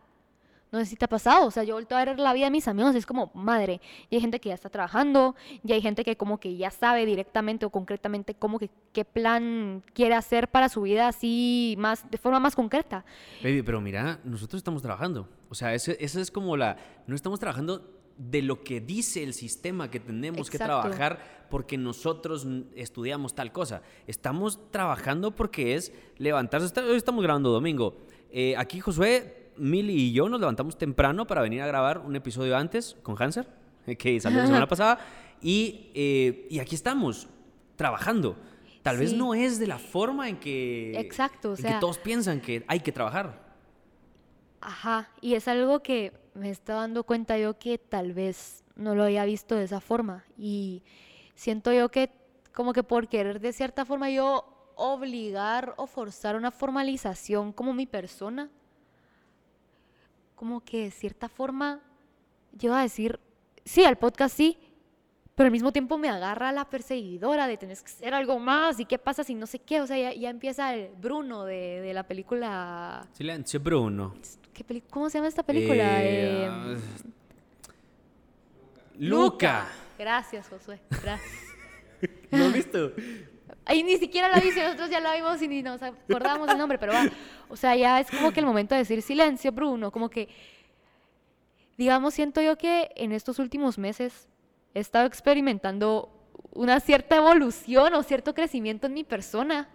No 0.70 0.78
sé 0.80 0.86
si 0.86 0.96
te 0.96 1.04
ha 1.04 1.08
pasado, 1.08 1.46
o 1.46 1.50
sea, 1.50 1.64
yo 1.64 1.74
volteo 1.74 1.96
a 1.96 2.04
ver 2.04 2.18
la 2.18 2.32
vida 2.32 2.46
de 2.46 2.50
mis 2.50 2.68
amigos 2.68 2.94
y 2.94 2.98
es 2.98 3.06
como, 3.06 3.30
madre, 3.34 3.80
y 4.10 4.16
hay 4.16 4.20
gente 4.20 4.38
que 4.38 4.50
ya 4.50 4.54
está 4.54 4.68
trabajando, 4.68 5.34
y 5.64 5.72
hay 5.72 5.80
gente 5.80 6.04
que 6.04 6.16
como 6.16 6.38
que 6.38 6.56
ya 6.56 6.70
sabe 6.70 7.06
directamente 7.06 7.64
o 7.64 7.70
concretamente 7.70 8.34
cómo 8.34 8.58
que, 8.58 8.68
qué 8.92 9.04
plan 9.04 9.82
quiere 9.94 10.14
hacer 10.14 10.48
para 10.48 10.68
su 10.68 10.82
vida 10.82 11.08
así, 11.08 11.74
más, 11.78 12.10
de 12.10 12.18
forma 12.18 12.38
más 12.38 12.54
concreta. 12.54 13.04
Baby, 13.42 13.62
pero 13.62 13.80
mira, 13.80 14.20
nosotros 14.24 14.60
estamos 14.60 14.82
trabajando. 14.82 15.28
O 15.48 15.54
sea, 15.54 15.74
esa 15.74 15.92
es 15.98 16.30
como 16.30 16.56
la... 16.56 16.76
No 17.06 17.14
estamos 17.14 17.40
trabajando 17.40 17.98
de 18.18 18.42
lo 18.42 18.64
que 18.64 18.80
dice 18.80 19.22
el 19.22 19.32
sistema 19.32 19.90
que 19.90 20.00
tenemos 20.00 20.50
que 20.50 20.58
trabajar 20.58 21.46
porque 21.48 21.78
nosotros 21.78 22.46
estudiamos 22.74 23.34
tal 23.34 23.52
cosa. 23.52 23.82
Estamos 24.06 24.70
trabajando 24.70 25.34
porque 25.34 25.76
es 25.76 25.92
levantarse. 26.18 26.80
Hoy 26.80 26.96
estamos 26.96 27.22
grabando 27.22 27.50
domingo. 27.50 27.96
Eh, 28.30 28.54
aquí 28.58 28.80
Josué, 28.80 29.37
Mili 29.58 29.94
y 29.94 30.12
yo 30.12 30.28
nos 30.28 30.40
levantamos 30.40 30.76
temprano 30.78 31.26
para 31.26 31.42
venir 31.42 31.62
a 31.62 31.66
grabar 31.66 31.98
un 31.98 32.14
episodio 32.16 32.56
antes 32.56 32.96
con 33.02 33.20
Hanser, 33.20 33.48
que 33.98 34.20
salió 34.20 34.38
la 34.40 34.46
semana 34.46 34.68
pasada. 34.68 34.98
Y, 35.40 35.90
eh, 35.94 36.46
y 36.50 36.58
aquí 36.58 36.74
estamos, 36.74 37.28
trabajando. 37.76 38.36
Tal 38.82 38.96
vez 38.96 39.12
no 39.12 39.34
es 39.34 39.58
de 39.58 39.66
la 39.66 39.78
forma 39.78 40.28
en 40.28 40.38
que, 40.38 40.98
Exacto, 40.98 41.50
o 41.50 41.52
en 41.52 41.58
sea- 41.58 41.74
que 41.74 41.80
todos 41.80 41.98
piensan 41.98 42.40
que 42.40 42.64
hay 42.68 42.80
que 42.80 42.92
trabajar. 42.92 43.48
Ajá, 44.60 45.10
y 45.20 45.34
es 45.34 45.46
algo 45.46 45.80
que 45.82 46.12
me 46.34 46.50
está 46.50 46.74
dando 46.74 47.04
cuenta 47.04 47.38
yo 47.38 47.58
que 47.58 47.78
tal 47.78 48.12
vez 48.12 48.64
no 48.76 48.94
lo 48.94 49.04
había 49.04 49.24
visto 49.24 49.54
de 49.54 49.64
esa 49.64 49.80
forma. 49.80 50.24
Y 50.36 50.82
siento 51.34 51.72
yo 51.72 51.90
que 51.90 52.10
como 52.52 52.72
que 52.72 52.82
por 52.82 53.08
querer 53.08 53.40
de 53.40 53.52
cierta 53.52 53.84
forma 53.84 54.10
yo 54.10 54.72
obligar 54.74 55.74
o 55.76 55.86
forzar 55.86 56.34
una 56.36 56.50
formalización 56.50 57.52
como 57.52 57.72
mi 57.74 57.86
persona, 57.86 58.48
como 60.38 60.60
que 60.64 60.84
de 60.84 60.90
cierta 60.92 61.28
forma 61.28 61.80
yo 62.52 62.72
a 62.74 62.82
decir, 62.82 63.18
sí, 63.64 63.84
al 63.84 63.96
podcast 63.98 64.36
sí, 64.36 64.56
pero 65.34 65.46
al 65.48 65.52
mismo 65.52 65.72
tiempo 65.72 65.98
me 65.98 66.08
agarra 66.08 66.50
la 66.52 66.64
perseguidora 66.70 67.46
de 67.46 67.56
tenés 67.56 67.82
que 67.82 67.90
hacer 67.92 68.14
algo 68.14 68.38
más 68.38 68.78
y 68.80 68.84
qué 68.84 68.98
pasa 68.98 69.24
si 69.24 69.34
no 69.34 69.46
sé 69.46 69.58
qué, 69.58 69.80
o 69.80 69.86
sea, 69.86 69.96
ya, 69.98 70.12
ya 70.18 70.30
empieza 70.30 70.74
el 70.74 70.90
Bruno 71.00 71.44
de, 71.44 71.80
de 71.80 71.92
la 71.94 72.04
película 72.04 73.06
Silencio, 73.12 73.60
Bruno. 73.60 74.14
¿Qué 74.54 74.64
peli- 74.64 74.82
¿Cómo 74.90 75.10
se 75.10 75.18
llama 75.18 75.28
esta 75.28 75.42
película? 75.42 76.02
Eh, 76.02 76.44
Eh, 76.44 76.48
ah, 76.50 76.74
Luca. 78.98 79.68
Gracias, 79.98 80.48
Josué. 80.48 80.80
Gracias. 81.02 81.30
¿No 82.30 82.44
has 82.46 82.52
visto? 82.52 82.92
Ahí 83.68 83.82
ni 83.82 83.98
siquiera 83.98 84.30
la 84.30 84.40
viste, 84.40 84.62
nosotros 84.62 84.88
ya 84.88 84.98
la 84.98 85.14
vimos 85.14 85.42
y 85.42 85.46
ni 85.46 85.62
nos 85.62 85.82
acordamos 85.82 86.46
del 86.48 86.56
nombre, 86.56 86.78
pero 86.78 86.94
va. 86.94 87.04
O 87.50 87.54
sea, 87.54 87.76
ya 87.76 88.00
es 88.00 88.10
como 88.10 88.32
que 88.32 88.40
el 88.40 88.46
momento 88.46 88.74
de 88.74 88.78
decir 88.78 89.02
silencio, 89.02 89.52
Bruno, 89.52 89.92
como 89.92 90.08
que, 90.08 90.26
digamos, 91.76 92.14
siento 92.14 92.40
yo 92.40 92.56
que 92.56 92.90
en 92.96 93.12
estos 93.12 93.38
últimos 93.38 93.76
meses 93.76 94.26
he 94.72 94.80
estado 94.80 95.06
experimentando 95.06 96.10
una 96.52 96.80
cierta 96.80 97.16
evolución 97.16 97.92
o 97.92 98.02
cierto 98.02 98.34
crecimiento 98.34 98.86
en 98.86 98.94
mi 98.94 99.04
persona. 99.04 99.68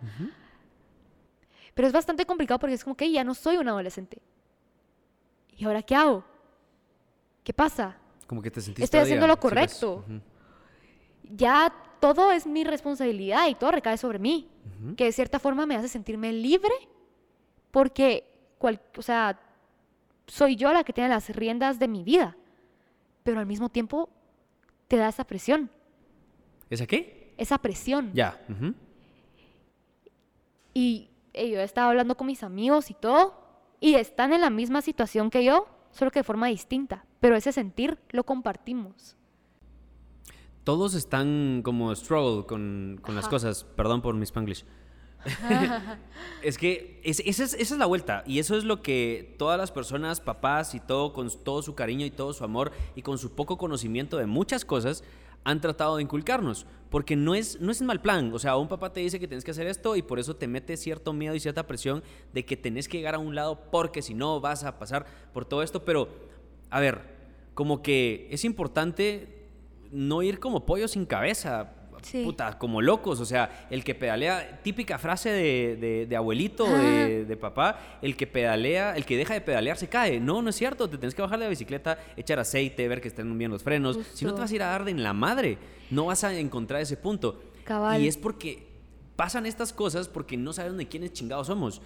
Pero 1.75 1.87
es 1.87 1.93
bastante 1.93 2.25
complicado 2.25 2.57
porque 2.59 2.73
es 2.73 2.83
como 2.83 2.97
que 2.97 3.11
ya 3.11 3.23
no 3.23 3.35
soy 3.35 3.57
un 3.57 3.67
adolescente. 3.67 4.23
¿Y 5.55 5.65
ahora 5.65 5.83
qué 5.83 5.93
hago? 5.93 6.23
¿Qué 7.43 7.53
pasa? 7.53 7.95
Como 8.25 8.41
que 8.41 8.49
te 8.49 8.59
sentiste 8.59 8.85
Estoy 8.85 9.01
haciendo 9.01 9.27
lo 9.27 9.39
correcto. 9.39 10.03
ya 11.23 11.71
todo 12.03 12.33
es 12.33 12.45
mi 12.45 12.65
responsabilidad 12.65 13.47
y 13.47 13.55
todo 13.55 13.71
recae 13.71 13.97
sobre 13.97 14.19
mí, 14.19 14.49
que 14.97 15.05
de 15.05 15.13
cierta 15.13 15.39
forma 15.39 15.65
me 15.65 15.77
hace 15.77 15.87
sentirme 15.87 16.33
libre 16.33 16.73
porque, 17.71 18.25
cual- 18.57 18.81
o 18.97 19.01
sea, 19.01 19.39
soy 20.27 20.57
yo 20.57 20.73
la 20.73 20.83
que 20.83 20.91
tiene 20.91 21.09
las 21.09 21.29
riendas 21.29 21.79
de 21.79 21.87
mi 21.87 22.03
vida, 22.03 22.35
pero 23.23 23.39
al 23.39 23.45
mismo 23.45 23.69
tiempo 23.69 24.09
te 24.89 24.97
da 24.97 25.07
esa 25.07 25.23
presión, 25.23 25.69
¿Esa 26.69 26.85
qué? 26.85 27.33
esa 27.37 27.57
presión. 27.57 28.11
Ya. 28.13 28.37
Y 30.73 31.09
eh, 31.33 31.49
yo 31.51 31.59
he 31.59 31.63
estado 31.63 31.89
hablando 31.89 32.15
con 32.17 32.27
mis 32.27 32.43
amigos 32.43 32.89
y 32.91 32.93
todo, 32.95 33.33
y 33.79 33.95
están 33.95 34.33
en 34.33 34.41
la 34.41 34.49
misma 34.49 34.81
situación 34.81 35.29
que 35.29 35.45
yo, 35.45 35.67
solo 35.91 36.11
que 36.11 36.19
de 36.19 36.23
forma 36.25 36.47
distinta, 36.47 37.05
pero 37.21 37.37
ese 37.37 37.53
sentir 37.53 37.97
lo 38.09 38.25
compartimos. 38.25 39.15
Todos 40.63 40.93
están 40.93 41.61
como 41.63 41.93
struggle 41.95 42.45
con, 42.45 42.99
con 43.01 43.15
las 43.15 43.27
cosas. 43.27 43.63
Perdón 43.75 44.01
por 44.01 44.15
mi 44.15 44.23
spanglish. 44.23 44.63
es 46.41 46.57
que 46.57 46.99
es- 47.03 47.21
esa, 47.25 47.43
es, 47.43 47.53
esa 47.53 47.73
es 47.75 47.79
la 47.79 47.85
vuelta 47.85 48.23
y 48.27 48.39
eso 48.39 48.57
es 48.57 48.65
lo 48.65 48.81
que 48.81 49.35
todas 49.37 49.57
las 49.57 49.71
personas, 49.71 50.19
papás 50.19 50.75
y 50.75 50.79
todo, 50.81 51.13
con 51.13 51.29
todo 51.43 51.61
su 51.61 51.75
cariño 51.75 52.05
y 52.05 52.11
todo 52.11 52.33
su 52.33 52.43
amor 52.43 52.71
y 52.95 53.01
con 53.01 53.17
su 53.17 53.31
poco 53.33 53.57
conocimiento 53.57 54.17
de 54.17 54.25
muchas 54.25 54.65
cosas, 54.65 55.03
han 55.45 55.59
tratado 55.61 55.97
de 55.97 56.03
inculcarnos. 56.03 56.65
Porque 56.89 57.15
no 57.15 57.33
es, 57.35 57.59
no 57.59 57.71
es 57.71 57.81
un 57.81 57.87
mal 57.87 58.01
plan. 58.01 58.31
O 58.33 58.39
sea, 58.39 58.55
un 58.55 58.67
papá 58.67 58.93
te 58.93 58.99
dice 58.99 59.19
que 59.19 59.27
tienes 59.27 59.43
que 59.43 59.51
hacer 59.51 59.67
esto 59.67 59.95
y 59.95 60.01
por 60.03 60.19
eso 60.19 60.35
te 60.35 60.47
mete 60.47 60.77
cierto 60.77 61.11
miedo 61.11 61.33
y 61.35 61.39
cierta 61.39 61.65
presión 61.65 62.03
de 62.33 62.45
que 62.45 62.55
tenés 62.55 62.87
que 62.87 62.97
llegar 62.97 63.15
a 63.15 63.19
un 63.19 63.33
lado 63.35 63.59
porque 63.71 64.01
si 64.01 64.13
no 64.13 64.39
vas 64.39 64.63
a 64.63 64.77
pasar 64.77 65.05
por 65.33 65.43
todo 65.45 65.63
esto. 65.63 65.83
Pero, 65.83 66.07
a 66.69 66.79
ver, 66.79 67.01
como 67.55 67.81
que 67.81 68.27
es 68.29 68.45
importante 68.45 69.42
no 69.93 70.21
ir 70.23 70.39
como 70.39 70.65
pollo 70.65 70.87
sin 70.87 71.05
cabeza 71.05 71.75
Sí. 72.01 72.21
puta, 72.25 72.57
como 72.59 72.81
locos. 72.81 73.21
O 73.21 73.25
sea, 73.25 73.65
el 73.69 73.85
que 73.85 73.95
pedalea, 73.95 74.59
típica 74.61 74.97
frase 74.97 75.29
de, 75.29 75.77
de- 75.77 76.05
de 76.05 76.15
abuelito, 76.17 76.65
de, 76.65 77.23
de 77.23 77.37
papá, 77.37 77.79
el 78.01 78.17
que 78.17 78.27
pedalea, 78.27 78.97
el 78.97 79.05
que 79.05 79.15
deja 79.15 79.33
de 79.33 79.39
pedalear 79.39 79.77
se 79.77 79.87
cae. 79.87 80.19
No, 80.19 80.41
no 80.41 80.49
es 80.49 80.55
cierto. 80.57 80.89
Te 80.89 80.97
tienes 80.97 81.15
que 81.15 81.21
bajar 81.21 81.39
de 81.39 81.45
la 81.45 81.49
bicicleta, 81.49 81.97
echar 82.17 82.39
aceite, 82.39 82.85
ver 82.89 82.99
que 82.99 83.07
estén 83.07 83.37
bien 83.37 83.51
los 83.51 83.63
frenos. 83.63 83.97
Si 84.15 84.25
no, 84.25 84.33
te 84.35 84.41
vas 84.41 84.51
a 84.51 84.55
ir 84.55 84.63
a 84.63 84.67
dar 84.67 84.83
de 84.83 84.91
en 84.91 85.01
la 85.01 85.13
madre. 85.13 85.57
No 85.91 86.07
vas 86.07 86.25
a 86.25 86.37
encontrar 86.37 86.81
ese 86.81 86.97
punto. 86.97 87.41
Cabal. 87.63 88.01
Y 88.01 88.07
es 88.09 88.17
porque 88.17 88.67
pasan 89.15 89.45
estas 89.45 89.71
cosas 89.71 90.09
porque 90.09 90.35
no 90.35 90.51
sabes 90.51 90.75
de 90.75 90.87
quiénes 90.89 91.13
chingados 91.13 91.47
somos. 91.47 91.81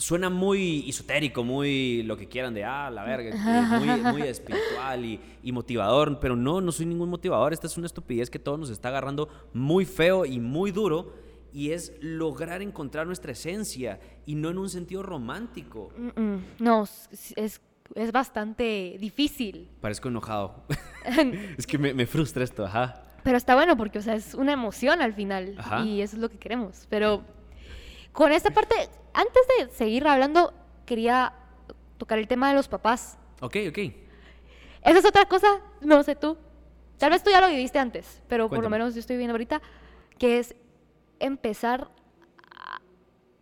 Suena 0.00 0.30
muy 0.30 0.88
esotérico, 0.88 1.44
muy 1.44 2.02
lo 2.04 2.16
que 2.16 2.26
quieran 2.26 2.54
de, 2.54 2.64
ah, 2.64 2.90
la 2.90 3.04
verga, 3.04 3.36
muy, 3.78 4.12
muy 4.12 4.22
espiritual 4.22 5.04
y, 5.04 5.20
y 5.42 5.52
motivador, 5.52 6.18
pero 6.20 6.36
no, 6.36 6.60
no 6.60 6.72
soy 6.72 6.86
ningún 6.86 7.10
motivador. 7.10 7.52
Esta 7.52 7.66
es 7.66 7.76
una 7.76 7.86
estupidez 7.86 8.30
que 8.30 8.38
todo 8.38 8.56
nos 8.56 8.70
está 8.70 8.88
agarrando 8.88 9.28
muy 9.52 9.84
feo 9.84 10.24
y 10.24 10.40
muy 10.40 10.70
duro 10.72 11.12
y 11.52 11.72
es 11.72 11.92
lograr 12.00 12.62
encontrar 12.62 13.06
nuestra 13.06 13.32
esencia 13.32 14.00
y 14.26 14.34
no 14.34 14.50
en 14.50 14.58
un 14.58 14.70
sentido 14.70 15.02
romántico. 15.02 15.92
Mm, 15.96 16.20
mm, 16.20 16.44
No, 16.60 16.84
es, 16.84 17.34
es, 17.36 17.60
es 17.94 18.12
bastante 18.12 18.96
difícil. 18.98 19.68
Parezco 19.80 20.08
enojado. 20.08 20.64
es 21.58 21.66
que 21.66 21.78
me, 21.78 21.92
me 21.94 22.06
frustra 22.06 22.44
esto, 22.44 22.64
ajá. 22.64 23.02
Pero 23.22 23.36
está 23.36 23.54
bueno 23.54 23.76
porque, 23.76 23.98
o 23.98 24.02
sea, 24.02 24.14
es 24.14 24.34
una 24.34 24.52
emoción 24.52 25.02
al 25.02 25.12
final. 25.12 25.54
Ajá. 25.58 25.84
Y 25.84 26.00
eso 26.00 26.16
es 26.16 26.22
lo 26.22 26.30
que 26.30 26.38
queremos. 26.38 26.86
Pero 26.88 27.22
con 28.12 28.32
esta 28.32 28.50
parte, 28.50 28.74
antes 29.14 29.42
de 29.58 29.70
seguir 29.74 30.06
hablando, 30.06 30.52
quería 30.86 31.32
tocar 31.98 32.18
el 32.18 32.28
tema 32.28 32.48
de 32.48 32.54
los 32.54 32.68
papás. 32.68 33.18
Ok, 33.40 33.56
ok. 33.68 33.78
Esa 34.82 34.98
es 34.98 35.04
otra 35.04 35.26
cosa, 35.26 35.60
no 35.80 36.02
sé 36.02 36.16
tú. 36.16 36.36
Tal 36.98 37.10
vez 37.10 37.22
tú 37.22 37.30
ya 37.30 37.40
lo 37.40 37.48
viviste 37.48 37.78
antes, 37.78 38.22
pero 38.28 38.48
por 38.48 38.62
lo 38.62 38.70
menos 38.70 38.94
yo 38.94 39.00
estoy 39.00 39.16
viendo 39.16 39.32
ahorita, 39.32 39.60
que 40.18 40.38
es 40.38 40.54
empezar 41.18 41.88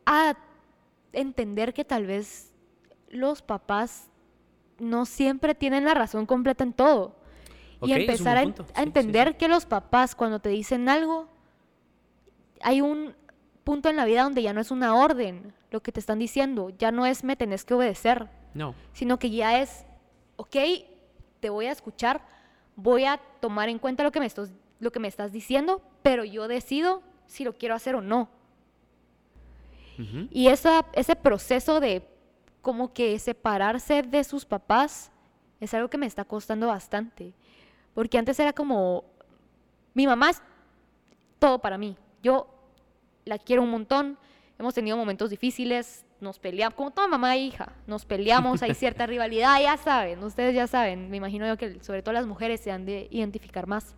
a, 0.06 0.30
a 0.30 0.36
entender 1.12 1.74
que 1.74 1.84
tal 1.84 2.06
vez 2.06 2.52
los 3.08 3.42
papás 3.42 4.10
no 4.78 5.06
siempre 5.06 5.54
tienen 5.54 5.84
la 5.84 5.94
razón 5.94 6.26
completa 6.26 6.62
en 6.64 6.72
todo. 6.72 7.16
Y 7.82 7.92
empezar 7.92 8.36
a, 8.36 8.42
en- 8.42 8.54
sí, 8.56 8.62
entender 8.76 9.28
sí. 9.28 9.34
que 9.34 9.48
los 9.48 9.64
papás 9.66 10.14
cuando 10.14 10.40
te 10.40 10.48
dicen 10.48 10.88
algo, 10.88 11.28
hay 12.60 12.80
un 12.80 13.14
punto 13.64 13.88
en 13.88 13.96
la 13.96 14.04
vida 14.04 14.22
donde 14.24 14.42
ya 14.42 14.52
no 14.52 14.60
es 14.60 14.70
una 14.70 14.94
orden 14.96 15.52
lo 15.70 15.80
que 15.82 15.92
te 15.92 16.00
están 16.00 16.18
diciendo, 16.18 16.70
ya 16.78 16.90
no 16.92 17.04
es 17.06 17.24
me 17.24 17.36
tenés 17.36 17.64
que 17.64 17.74
obedecer, 17.74 18.28
No. 18.54 18.74
sino 18.92 19.18
que 19.18 19.30
ya 19.30 19.60
es, 19.60 19.84
ok, 20.36 20.56
te 21.40 21.50
voy 21.50 21.66
a 21.66 21.72
escuchar, 21.72 22.22
voy 22.76 23.04
a 23.04 23.20
tomar 23.40 23.68
en 23.68 23.78
cuenta 23.78 24.02
lo 24.02 24.10
que 24.12 24.20
me, 24.20 24.26
estás, 24.26 24.50
lo 24.80 24.90
que 24.92 25.00
me 25.00 25.08
estás 25.08 25.32
diciendo, 25.32 25.82
pero 26.02 26.24
yo 26.24 26.48
decido 26.48 27.02
si 27.26 27.44
lo 27.44 27.52
quiero 27.54 27.74
hacer 27.74 27.94
o 27.94 28.00
no. 28.00 28.28
Y 30.30 30.46
esa, 30.46 30.86
ese 30.92 31.16
proceso 31.16 31.80
de 31.80 32.06
como 32.62 32.92
que 32.92 33.18
separarse 33.18 34.02
de 34.02 34.22
sus 34.22 34.44
papás 34.44 35.10
es 35.60 35.74
algo 35.74 35.88
que 35.88 35.98
me 35.98 36.06
está 36.06 36.24
costando 36.24 36.68
bastante. 36.68 37.34
Porque 37.94 38.16
antes 38.16 38.38
era 38.38 38.52
como, 38.52 39.02
mi 39.94 40.06
mamá 40.06 40.30
es 40.30 40.40
todo 41.40 41.58
para 41.58 41.78
mí. 41.78 41.96
Yo 42.22 42.46
la 43.24 43.38
quiero 43.38 43.62
un 43.62 43.70
montón, 43.70 44.16
hemos 44.58 44.74
tenido 44.74 44.96
momentos 44.96 45.30
difíciles, 45.30 46.04
nos 46.20 46.38
peleamos, 46.38 46.74
como 46.74 46.90
toda 46.90 47.06
mamá 47.06 47.36
e 47.36 47.40
hija, 47.40 47.72
nos 47.86 48.04
peleamos, 48.06 48.62
hay 48.62 48.74
cierta 48.74 49.06
rivalidad, 49.06 49.60
ya 49.60 49.76
saben, 49.76 50.22
ustedes 50.22 50.54
ya 50.54 50.66
saben, 50.66 51.10
me 51.10 51.16
imagino 51.16 51.46
yo 51.46 51.56
que 51.56 51.82
sobre 51.82 52.02
todo 52.02 52.12
las 52.12 52.26
mujeres 52.26 52.60
se 52.60 52.70
han 52.70 52.84
de 52.84 53.08
identificar 53.10 53.66
más. 53.66 53.94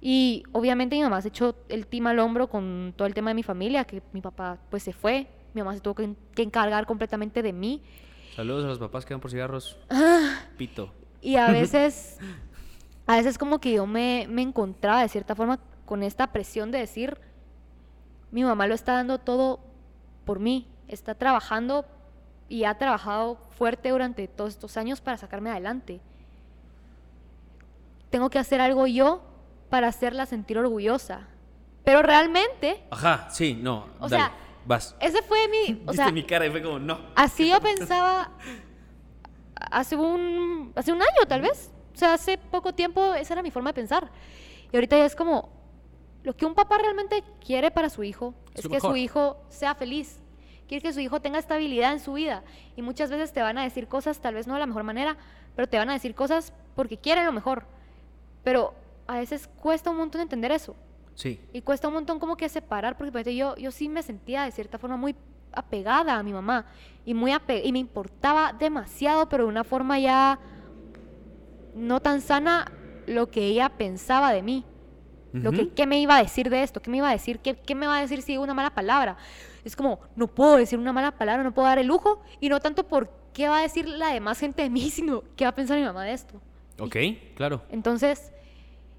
Y 0.00 0.44
obviamente 0.52 0.94
mi 0.94 1.02
mamá 1.02 1.22
se 1.22 1.28
echó 1.28 1.56
el 1.68 1.86
team 1.86 2.06
al 2.06 2.18
hombro 2.18 2.48
con 2.48 2.92
todo 2.96 3.08
el 3.08 3.14
tema 3.14 3.30
de 3.30 3.34
mi 3.34 3.42
familia, 3.42 3.84
que 3.84 4.02
mi 4.12 4.20
papá 4.20 4.58
pues 4.70 4.82
se 4.82 4.92
fue, 4.92 5.26
mi 5.54 5.62
mamá 5.62 5.74
se 5.74 5.80
tuvo 5.80 5.94
que, 5.94 6.14
que 6.34 6.42
encargar 6.42 6.86
completamente 6.86 7.42
de 7.42 7.52
mí. 7.52 7.82
Saludos 8.36 8.66
a 8.66 8.68
los 8.68 8.78
papás 8.78 9.06
que 9.06 9.14
van 9.14 9.20
por 9.22 9.30
cigarros. 9.30 9.78
Pito. 10.58 10.92
Y 11.22 11.36
a 11.36 11.50
veces, 11.50 12.18
a 13.06 13.16
veces 13.16 13.38
como 13.38 13.58
que 13.58 13.72
yo 13.72 13.86
me, 13.86 14.26
me 14.28 14.42
encontraba 14.42 15.00
de 15.00 15.08
cierta 15.08 15.34
forma 15.34 15.58
con 15.86 16.02
esta 16.02 16.30
presión 16.30 16.70
de 16.70 16.78
decir, 16.78 17.18
mi 18.30 18.44
mamá 18.44 18.66
lo 18.66 18.74
está 18.74 18.94
dando 18.94 19.18
todo 19.18 19.60
por 20.24 20.40
mí, 20.40 20.68
está 20.88 21.14
trabajando 21.14 21.84
y 22.48 22.64
ha 22.64 22.76
trabajado 22.78 23.38
fuerte 23.50 23.90
durante 23.90 24.28
todos 24.28 24.50
estos 24.50 24.76
años 24.76 25.00
para 25.00 25.16
sacarme 25.16 25.50
adelante. 25.50 26.00
Tengo 28.10 28.30
que 28.30 28.38
hacer 28.38 28.60
algo 28.60 28.86
yo 28.86 29.22
para 29.70 29.88
hacerla 29.88 30.26
sentir 30.26 30.58
orgullosa. 30.58 31.28
Pero 31.84 32.02
realmente, 32.02 32.82
Ajá, 32.90 33.28
sí, 33.30 33.54
no. 33.54 33.86
O 34.00 34.08
dale, 34.08 34.24
sea, 34.24 34.32
vas. 34.64 34.96
ese 35.00 35.22
fue 35.22 35.48
mi... 35.48 35.82
O 35.86 35.92
sea, 35.92 36.10
mi 36.10 36.24
cara 36.24 36.46
y 36.46 36.50
fue 36.50 36.62
como, 36.62 36.78
no. 36.78 36.98
Así 37.14 37.48
yo 37.48 37.60
pensaba 37.60 38.30
hace 39.70 39.96
un, 39.96 40.72
hace 40.74 40.92
un 40.92 41.00
año, 41.00 41.26
tal 41.28 41.42
vez. 41.42 41.70
O 41.94 41.98
sea, 41.98 42.14
hace 42.14 42.38
poco 42.38 42.74
tiempo 42.74 43.14
esa 43.14 43.34
era 43.34 43.42
mi 43.42 43.50
forma 43.50 43.70
de 43.70 43.74
pensar. 43.74 44.10
Y 44.72 44.76
ahorita 44.76 44.98
ya 44.98 45.04
es 45.04 45.16
como, 45.16 45.48
lo 46.26 46.36
que 46.36 46.44
un 46.44 46.56
papá 46.56 46.76
realmente 46.78 47.22
quiere 47.40 47.70
para 47.70 47.88
su 47.88 48.02
hijo 48.02 48.34
es 48.52 48.62
Su 48.62 48.68
que 48.68 48.80
su 48.80 48.96
hijo 48.96 49.36
sea 49.48 49.76
feliz. 49.76 50.18
Quiere 50.66 50.82
que 50.82 50.92
su 50.92 50.98
hijo 50.98 51.20
tenga 51.20 51.38
estabilidad 51.38 51.92
en 51.92 52.00
su 52.00 52.14
vida. 52.14 52.42
Y 52.74 52.82
muchas 52.82 53.10
veces 53.10 53.32
te 53.32 53.42
van 53.42 53.58
a 53.58 53.62
decir 53.62 53.86
cosas, 53.86 54.18
tal 54.18 54.34
vez 54.34 54.48
no 54.48 54.54
de 54.54 54.58
la 54.58 54.66
mejor 54.66 54.82
manera, 54.82 55.16
pero 55.54 55.68
te 55.68 55.78
van 55.78 55.88
a 55.88 55.92
decir 55.92 56.16
cosas 56.16 56.52
porque 56.74 56.96
quieren 56.96 57.26
lo 57.26 57.30
mejor. 57.30 57.68
Pero 58.42 58.74
a 59.06 59.18
veces 59.18 59.48
cuesta 59.62 59.88
un 59.90 59.98
montón 59.98 60.20
entender 60.20 60.50
eso. 60.50 60.74
Sí. 61.14 61.38
Y 61.52 61.60
cuesta 61.60 61.86
un 61.86 61.94
montón 61.94 62.18
como 62.18 62.36
que 62.36 62.48
separar, 62.48 62.96
porque 62.96 63.12
por 63.12 63.20
ejemplo, 63.20 63.54
yo, 63.54 63.56
yo 63.62 63.70
sí 63.70 63.88
me 63.88 64.02
sentía 64.02 64.42
de 64.42 64.50
cierta 64.50 64.78
forma 64.78 64.96
muy 64.96 65.14
apegada 65.52 66.16
a 66.16 66.24
mi 66.24 66.32
mamá 66.32 66.66
y, 67.04 67.14
muy 67.14 67.30
y 67.62 67.70
me 67.70 67.78
importaba 67.78 68.52
demasiado, 68.52 69.28
pero 69.28 69.44
de 69.44 69.50
una 69.50 69.62
forma 69.62 70.00
ya 70.00 70.40
no 71.76 72.00
tan 72.00 72.20
sana 72.20 72.72
lo 73.06 73.30
que 73.30 73.46
ella 73.46 73.68
pensaba 73.68 74.32
de 74.32 74.42
mí. 74.42 74.64
Lo 75.42 75.52
que. 75.52 75.68
¿Qué 75.68 75.86
me 75.86 76.00
iba 76.00 76.16
a 76.16 76.22
decir 76.22 76.50
de 76.50 76.62
esto? 76.62 76.80
¿Qué 76.80 76.90
me 76.90 76.98
iba 76.98 77.08
a 77.08 77.12
decir? 77.12 77.38
¿Qué, 77.38 77.54
qué 77.54 77.74
me 77.74 77.86
va 77.86 77.98
a 77.98 78.00
decir 78.00 78.22
si 78.22 78.32
digo 78.32 78.42
una 78.42 78.54
mala 78.54 78.70
palabra? 78.70 79.16
Es 79.64 79.74
como, 79.74 80.00
no 80.14 80.28
puedo 80.28 80.56
decir 80.56 80.78
una 80.78 80.92
mala 80.92 81.12
palabra, 81.12 81.42
no 81.42 81.52
puedo 81.52 81.68
dar 81.68 81.78
el 81.78 81.86
lujo, 81.86 82.22
y 82.40 82.48
no 82.48 82.60
tanto 82.60 82.86
por 82.86 83.10
qué 83.32 83.48
va 83.48 83.58
a 83.58 83.62
decir 83.62 83.88
la 83.88 84.12
demás 84.12 84.38
gente 84.38 84.62
de 84.62 84.70
mí, 84.70 84.90
sino 84.90 85.22
qué 85.36 85.44
va 85.44 85.50
a 85.50 85.54
pensar 85.54 85.78
mi 85.78 85.84
mamá 85.84 86.04
de 86.04 86.12
esto. 86.12 86.40
Ok, 86.78 86.96
claro. 87.34 87.62
Entonces, 87.70 88.32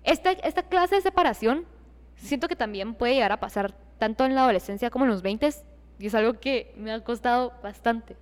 esta, 0.03 0.31
esta 0.31 0.63
clase 0.63 0.95
de 0.95 1.01
separación 1.01 1.65
siento 2.15 2.47
que 2.47 2.55
también 2.55 2.95
puede 2.95 3.13
llegar 3.13 3.31
a 3.31 3.39
pasar 3.39 3.75
tanto 3.97 4.25
en 4.25 4.35
la 4.35 4.43
adolescencia 4.43 4.89
como 4.89 5.05
en 5.05 5.11
los 5.11 5.21
20 5.21 5.49
y 5.99 6.07
es 6.07 6.15
algo 6.15 6.33
que 6.39 6.73
me 6.77 6.91
ha 6.91 7.03
costado 7.03 7.53
bastante. 7.63 8.15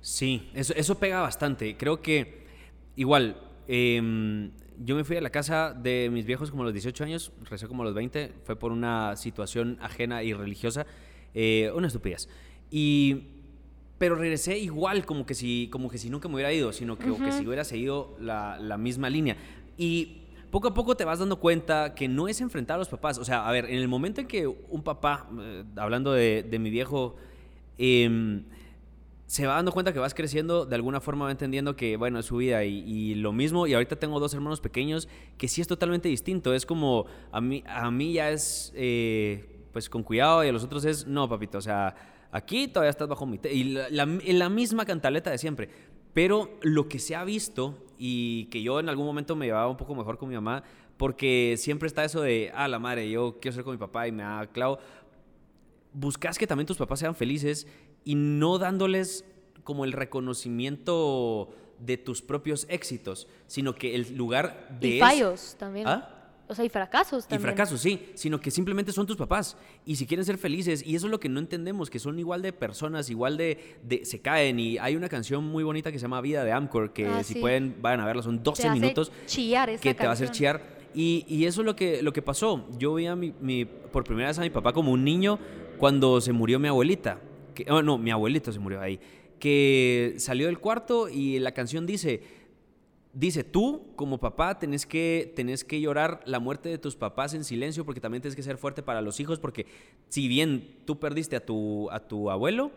Sí, 0.00 0.50
eso, 0.54 0.72
eso 0.74 0.98
pega 0.98 1.20
bastante. 1.20 1.76
Creo 1.76 2.00
que 2.00 2.46
igual, 2.96 3.36
em, 3.68 4.50
yo 4.82 4.96
me 4.96 5.04
fui 5.04 5.16
a 5.16 5.20
la 5.20 5.30
casa 5.30 5.74
de 5.74 6.08
mis 6.10 6.24
viejos 6.24 6.50
como 6.50 6.62
a 6.62 6.66
los 6.66 6.72
18 6.72 7.04
años, 7.04 7.32
recé 7.48 7.68
como 7.68 7.82
a 7.82 7.86
los 7.86 7.94
20, 7.94 8.32
fue 8.44 8.56
por 8.56 8.72
una 8.72 9.14
situación 9.16 9.78
ajena 9.80 10.22
y 10.22 10.32
religiosa, 10.32 10.86
eh, 11.34 11.70
una 11.74 11.88
estupidez. 11.88 12.28
Y, 12.70 13.24
pero 13.98 14.14
regresé 14.14 14.58
igual, 14.58 15.04
como 15.04 15.26
que 15.26 15.34
si, 15.34 15.68
como 15.70 15.90
que 15.90 15.98
si 15.98 16.08
nunca 16.08 16.28
me 16.28 16.34
hubiera 16.34 16.52
ido, 16.52 16.72
sino 16.72 16.98
que, 16.98 17.10
o 17.10 17.18
que 17.18 17.30
si 17.30 17.46
hubiera 17.46 17.64
seguido 17.64 18.16
la, 18.18 18.58
la 18.58 18.78
misma 18.78 19.10
línea. 19.10 19.36
Y 19.76 20.22
poco 20.50 20.68
a 20.68 20.74
poco 20.74 20.96
te 20.96 21.04
vas 21.04 21.18
dando 21.18 21.36
cuenta 21.36 21.94
que 21.94 22.08
no 22.08 22.26
es 22.26 22.40
enfrentar 22.40 22.76
a 22.76 22.78
los 22.78 22.88
papás. 22.88 23.18
O 23.18 23.24
sea, 23.24 23.46
a 23.46 23.52
ver, 23.52 23.66
en 23.66 23.76
el 23.76 23.88
momento 23.88 24.22
en 24.22 24.26
que 24.26 24.46
un 24.46 24.82
papá, 24.82 25.28
eh, 25.38 25.64
hablando 25.76 26.12
de, 26.12 26.42
de 26.42 26.58
mi 26.58 26.70
viejo, 26.70 27.16
em, 27.76 28.44
se 29.30 29.46
va 29.46 29.54
dando 29.54 29.70
cuenta 29.70 29.92
que 29.92 30.00
vas 30.00 30.12
creciendo, 30.12 30.66
de 30.66 30.74
alguna 30.74 31.00
forma 31.00 31.26
va 31.26 31.30
entendiendo 31.30 31.76
que, 31.76 31.96
bueno, 31.96 32.18
es 32.18 32.26
su 32.26 32.38
vida 32.38 32.64
y, 32.64 33.14
lo 33.14 33.32
mismo. 33.32 33.68
Y 33.68 33.74
ahorita 33.74 33.94
tengo 33.94 34.18
dos 34.18 34.34
hermanos 34.34 34.60
pequeños 34.60 35.08
que 35.38 35.46
sí 35.46 35.60
es 35.60 35.68
totalmente 35.68 36.08
distinto. 36.08 36.52
Es 36.52 36.66
como, 36.66 37.06
a 37.30 37.40
mí, 37.40 37.62
a 37.68 37.92
mí 37.92 38.14
ya 38.14 38.32
es, 38.32 38.72
eh, 38.74 39.68
pues, 39.72 39.88
con 39.88 40.02
cuidado 40.02 40.44
y 40.44 40.48
a 40.48 40.52
los 40.52 40.64
otros 40.64 40.84
es, 40.84 41.06
no, 41.06 41.28
papito, 41.28 41.58
o 41.58 41.60
sea, 41.60 41.94
aquí 42.32 42.66
todavía 42.66 42.90
estás 42.90 43.06
bajo 43.06 43.24
mi... 43.24 43.38
te-". 43.38 43.54
Y 43.54 43.62
la, 43.62 44.04
la 44.04 44.48
misma 44.48 44.84
cantaleta 44.84 45.30
de 45.30 45.38
siempre. 45.38 45.68
Pero 46.12 46.58
lo 46.62 46.88
que 46.88 46.98
se 46.98 47.14
ha 47.14 47.22
visto 47.22 47.78
y 47.98 48.46
que 48.46 48.62
yo 48.62 48.80
en 48.80 48.88
algún 48.88 49.06
momento 49.06 49.36
me 49.36 49.46
llevaba 49.46 49.68
un 49.68 49.76
poco 49.76 49.94
mejor 49.94 50.18
con 50.18 50.28
mi 50.28 50.34
mamá, 50.34 50.64
porque 50.96 51.54
siempre 51.56 51.86
está 51.86 52.04
eso 52.04 52.20
de, 52.20 52.50
ah, 52.52 52.66
la 52.66 52.80
madre, 52.80 53.08
yo 53.08 53.38
quiero 53.40 53.54
ser 53.54 53.62
con 53.62 53.74
mi 53.74 53.78
papá 53.78 54.08
y 54.08 54.12
me 54.12 54.24
da 54.24 54.48
clavo 54.48 54.80
buscas 55.92 56.38
que 56.38 56.46
también 56.46 56.66
tus 56.66 56.76
papás 56.76 57.00
sean 57.00 57.14
felices 57.14 57.66
y 58.10 58.14
no 58.16 58.58
dándoles 58.58 59.24
como 59.62 59.84
el 59.84 59.92
reconocimiento 59.92 61.50
de 61.78 61.96
tus 61.96 62.22
propios 62.22 62.66
éxitos, 62.68 63.26
sino 63.46 63.74
que 63.74 63.94
el 63.94 64.16
lugar 64.16 64.76
de 64.80 64.88
Y 64.96 64.98
fallos 65.00 65.54
también. 65.58 65.86
¿Ah? 65.86 66.16
O 66.48 66.54
sea, 66.56 66.64
y 66.64 66.68
fracasos 66.68 67.24
Y 67.26 67.28
también. 67.28 67.42
fracasos, 67.42 67.80
sí, 67.80 68.10
sino 68.14 68.40
que 68.40 68.50
simplemente 68.50 68.90
son 68.90 69.06
tus 69.06 69.16
papás. 69.16 69.56
Y 69.86 69.94
si 69.94 70.04
quieren 70.06 70.24
ser 70.26 70.36
felices, 70.36 70.82
y 70.84 70.96
eso 70.96 71.06
es 71.06 71.10
lo 71.12 71.20
que 71.20 71.28
no 71.28 71.38
entendemos, 71.38 71.88
que 71.88 72.00
son 72.00 72.18
igual 72.18 72.42
de 72.42 72.52
personas, 72.52 73.08
igual 73.08 73.36
de, 73.36 73.76
de- 73.84 74.04
se 74.04 74.20
caen. 74.20 74.58
Y 74.58 74.76
hay 74.78 74.96
una 74.96 75.08
canción 75.08 75.44
muy 75.44 75.62
bonita 75.62 75.92
que 75.92 75.98
se 76.00 76.02
llama 76.02 76.20
Vida 76.20 76.42
de 76.42 76.50
Amcor, 76.50 76.92
que 76.92 77.06
Ah, 77.06 77.22
si 77.22 77.34
sí. 77.34 77.40
pueden, 77.40 77.76
vayan 77.80 78.00
a 78.00 78.06
verla, 78.06 78.22
son 78.24 78.42
12 78.42 78.62
Te 78.62 78.68
hace 78.68 78.80
minutos 78.80 79.12
chillar 79.26 79.70
esa 79.70 79.80
que 79.80 79.94
te 79.94 80.02
va 80.04 80.10
a 80.10 80.12
hacer 80.14 80.26
canción. 80.26 80.36
chillar. 80.56 80.80
Y, 80.92 81.24
y 81.28 81.44
eso 81.44 81.60
es 81.60 81.64
lo 81.66 81.76
que, 81.76 82.02
lo 82.02 82.12
que 82.12 82.20
pasó. 82.20 82.66
Yo 82.76 82.94
vi 82.94 83.06
a 83.06 83.14
mi, 83.14 83.32
mi- 83.40 83.64
por 83.64 84.02
primera 84.02 84.26
vez 84.28 84.38
a 84.40 84.42
mi 84.42 84.50
papá 84.50 84.72
como 84.72 84.90
un 84.90 85.04
niño 85.04 85.38
cuando 85.78 86.20
se 86.20 86.32
murió 86.32 86.58
mi 86.58 86.66
abuelita. 86.66 87.20
Oh, 87.68 87.82
no, 87.82 87.98
mi 87.98 88.10
abuelito 88.10 88.52
se 88.52 88.58
murió 88.58 88.80
ahí. 88.80 89.00
Que 89.38 90.14
salió 90.18 90.46
del 90.46 90.58
cuarto 90.58 91.08
y 91.08 91.38
la 91.38 91.52
canción 91.52 91.86
dice, 91.86 92.22
dice, 93.12 93.44
tú 93.44 93.92
como 93.96 94.18
papá 94.18 94.58
tenés 94.58 94.86
que, 94.86 95.34
que 95.66 95.80
llorar 95.80 96.20
la 96.26 96.38
muerte 96.38 96.68
de 96.68 96.78
tus 96.78 96.96
papás 96.96 97.34
en 97.34 97.44
silencio 97.44 97.84
porque 97.84 98.00
también 98.00 98.22
tienes 98.22 98.36
que 98.36 98.42
ser 98.42 98.56
fuerte 98.56 98.82
para 98.82 99.02
los 99.02 99.18
hijos 99.20 99.38
porque 99.38 99.66
si 100.08 100.28
bien 100.28 100.76
tú 100.84 100.98
perdiste 100.98 101.36
a 101.36 101.44
tu, 101.44 101.90
a 101.90 102.00
tu 102.00 102.30
abuelo, 102.30 102.70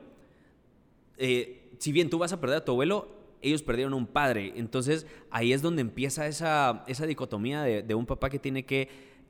eh, 1.18 1.70
si 1.80 1.92
bien 1.92 2.10
tú 2.10 2.18
vas 2.18 2.34
a 2.34 2.40
perder 2.40 2.58
a 2.58 2.66
tu 2.66 2.72
abuelo, 2.72 3.10
ellos 3.42 3.62
perdieron 3.62 3.94
un 3.94 4.08
padre. 4.08 4.54
Entonces 4.56 5.06
ahí 5.30 5.54
es 5.54 5.62
donde 5.62 5.82
empieza 5.82 6.28
esa, 6.28 6.84
esa 6.88 7.06
dicotomía 7.06 7.62
de, 7.62 7.84
de 7.84 7.96
un 7.96 8.06
papá 8.06 8.30
que 8.30 8.40
tiene 8.40 8.66
que 8.66 8.90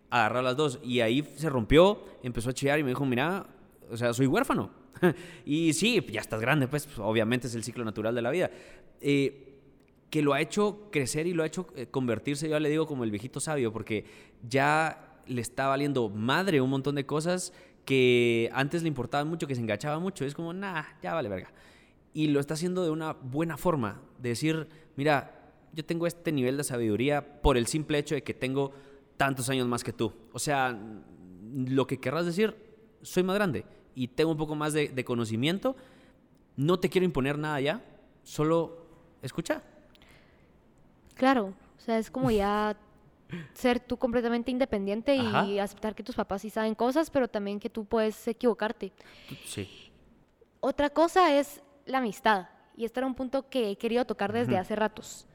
agarrar 0.10 0.44
las 0.44 0.56
dos. 0.56 0.80
Y 0.84 1.02
ahí 1.02 1.28
se 1.36 1.50
rompió, 1.50 2.04
empezó 2.22 2.52
a 2.52 2.54
chillar 2.54 2.80
y 2.80 2.84
me 2.84 2.90
dijo, 2.90 3.06
mira, 3.06 3.48
o 3.92 3.98
sea, 3.98 4.14
soy 4.14 4.28
huérfano. 4.28 4.83
y 5.46 5.74
sí, 5.74 6.06
ya 6.12 6.22
estás 6.22 6.42
grande, 6.42 6.68
pues 6.68 6.88
obviamente 6.98 7.48
es 7.48 7.56
el 7.56 7.64
ciclo 7.64 7.84
natural 7.84 8.16
de 8.16 8.22
la 8.22 8.32
vida. 8.32 8.52
Eh, 9.02 9.50
que 10.10 10.22
lo 10.22 10.34
ha 10.34 10.42
hecho 10.42 10.90
crecer 10.92 11.26
y 11.26 11.34
lo 11.34 11.44
ha 11.44 11.48
hecho 11.48 11.68
eh, 11.76 11.88
convertirse, 11.88 12.48
yo 12.48 12.60
le 12.60 12.70
digo 12.70 12.86
como 12.86 13.04
el 13.04 13.12
viejito 13.12 13.40
sabio, 13.40 13.74
porque 13.74 14.06
ya 14.48 15.22
le 15.26 15.42
está 15.42 15.68
valiendo 15.68 16.10
madre 16.10 16.62
un 16.62 16.70
montón 16.70 16.96
de 16.96 17.06
cosas 17.06 17.52
que 17.86 18.50
antes 18.54 18.84
le 18.84 18.88
importaban 18.88 19.28
mucho, 19.28 19.48
que 19.48 19.56
se 19.56 19.62
engachaba 19.62 20.00
mucho. 20.00 20.26
Es 20.26 20.36
como, 20.36 20.54
nah, 20.54 20.84
ya 21.02 21.14
vale 21.14 21.30
verga. 21.30 21.52
Y 22.14 22.28
lo 22.28 22.40
está 22.40 22.54
haciendo 22.54 22.84
de 22.84 22.92
una 22.92 23.14
buena 23.14 23.58
forma, 23.58 24.02
de 24.20 24.30
decir, 24.30 24.68
mira, 24.96 25.52
yo 25.74 25.84
tengo 25.84 26.06
este 26.06 26.32
nivel 26.32 26.58
de 26.58 26.64
sabiduría 26.64 27.42
por 27.42 27.58
el 27.58 27.66
simple 27.66 27.98
hecho 27.98 28.14
de 28.14 28.24
que 28.24 28.34
tengo 28.34 28.72
tantos 29.18 29.50
años 29.50 29.68
más 29.68 29.84
que 29.84 29.94
tú. 29.94 30.14
O 30.32 30.40
sea, 30.40 30.80
lo 31.52 31.88
que 31.88 32.00
querrás 32.00 32.26
decir, 32.26 32.56
soy 33.02 33.24
más 33.24 33.36
grande 33.36 33.66
y 33.96 34.08
tengo 34.08 34.32
un 34.32 34.38
poco 34.38 34.56
más 34.56 34.74
de, 34.74 34.90
de 34.90 35.06
conocimiento. 35.06 35.76
No 36.56 36.80
te 36.80 36.90
quiero 36.90 37.06
imponer 37.06 37.38
nada 37.38 37.60
ya, 37.60 37.82
solo 38.24 38.86
escucha. 39.22 39.62
Claro, 41.16 41.54
o 41.78 41.80
sea, 41.80 41.98
es 41.98 42.10
como 42.10 42.32
ya 42.32 42.76
ser 43.54 43.80
tú 43.80 43.98
completamente 43.98 44.52
independiente 44.52 45.16
y 45.16 45.60
aceptar 45.60 45.96
que 45.96 46.04
tus 46.04 46.16
papás 46.16 46.42
sí 46.42 46.50
saben 46.50 46.76
cosas, 46.76 47.10
pero 47.10 47.28
también 47.28 47.60
que 47.60 47.70
tú 47.70 47.86
puedes 47.86 48.28
equivocarte. 48.28 48.92
Sí. 49.46 49.92
Otra 50.60 50.90
cosa 50.90 51.38
es 51.38 51.62
la 51.86 51.98
amistad, 51.98 52.48
y 52.76 52.86
este 52.86 53.00
era 53.00 53.08
un 53.08 53.16
punto 53.16 53.50
que 53.50 53.72
he 53.72 53.78
querido 53.78 54.06
tocar 54.06 54.32
desde 54.32 54.58
hace 54.58 54.76
ratos. 54.76 55.28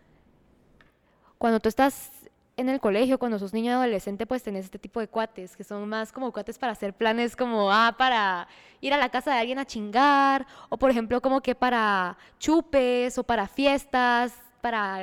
Cuando 1.37 1.61
tú 1.61 1.69
estás 1.69 2.11
en 2.59 2.69
el 2.69 2.81
colegio, 2.81 3.19
cuando 3.19 3.39
sos 3.39 3.53
niño 3.55 3.71
y 3.71 3.75
adolescente, 3.75 4.27
pues 4.27 4.43
tenés 4.43 4.67
este 4.67 4.79
tipo 4.79 5.01
de 5.01 5.09
cuates, 5.09 5.57
que 5.57 5.65
son 5.65 5.89
más 5.89 6.13
como 6.13 6.33
cuates 6.33 6.59
para 6.59 6.73
hacer 6.73 6.93
planes 6.93 7.35
como, 7.37 7.73
ah, 7.73 7.95
para 7.97 8.47
ir 8.81 8.93
a 8.93 8.99
la 8.99 9.09
casa 9.09 9.33
de 9.33 9.39
alguien 9.39 9.59
a 9.59 9.65
chingar, 9.65 10.47
o 10.69 10.77
por 10.77 10.91
ejemplo 10.91 11.21
como 11.23 11.41
que 11.41 11.55
para 11.55 12.19
chupes 12.39 13.17
o 13.17 13.23
para 13.25 13.47
fiestas, 13.49 14.35
para 14.61 14.97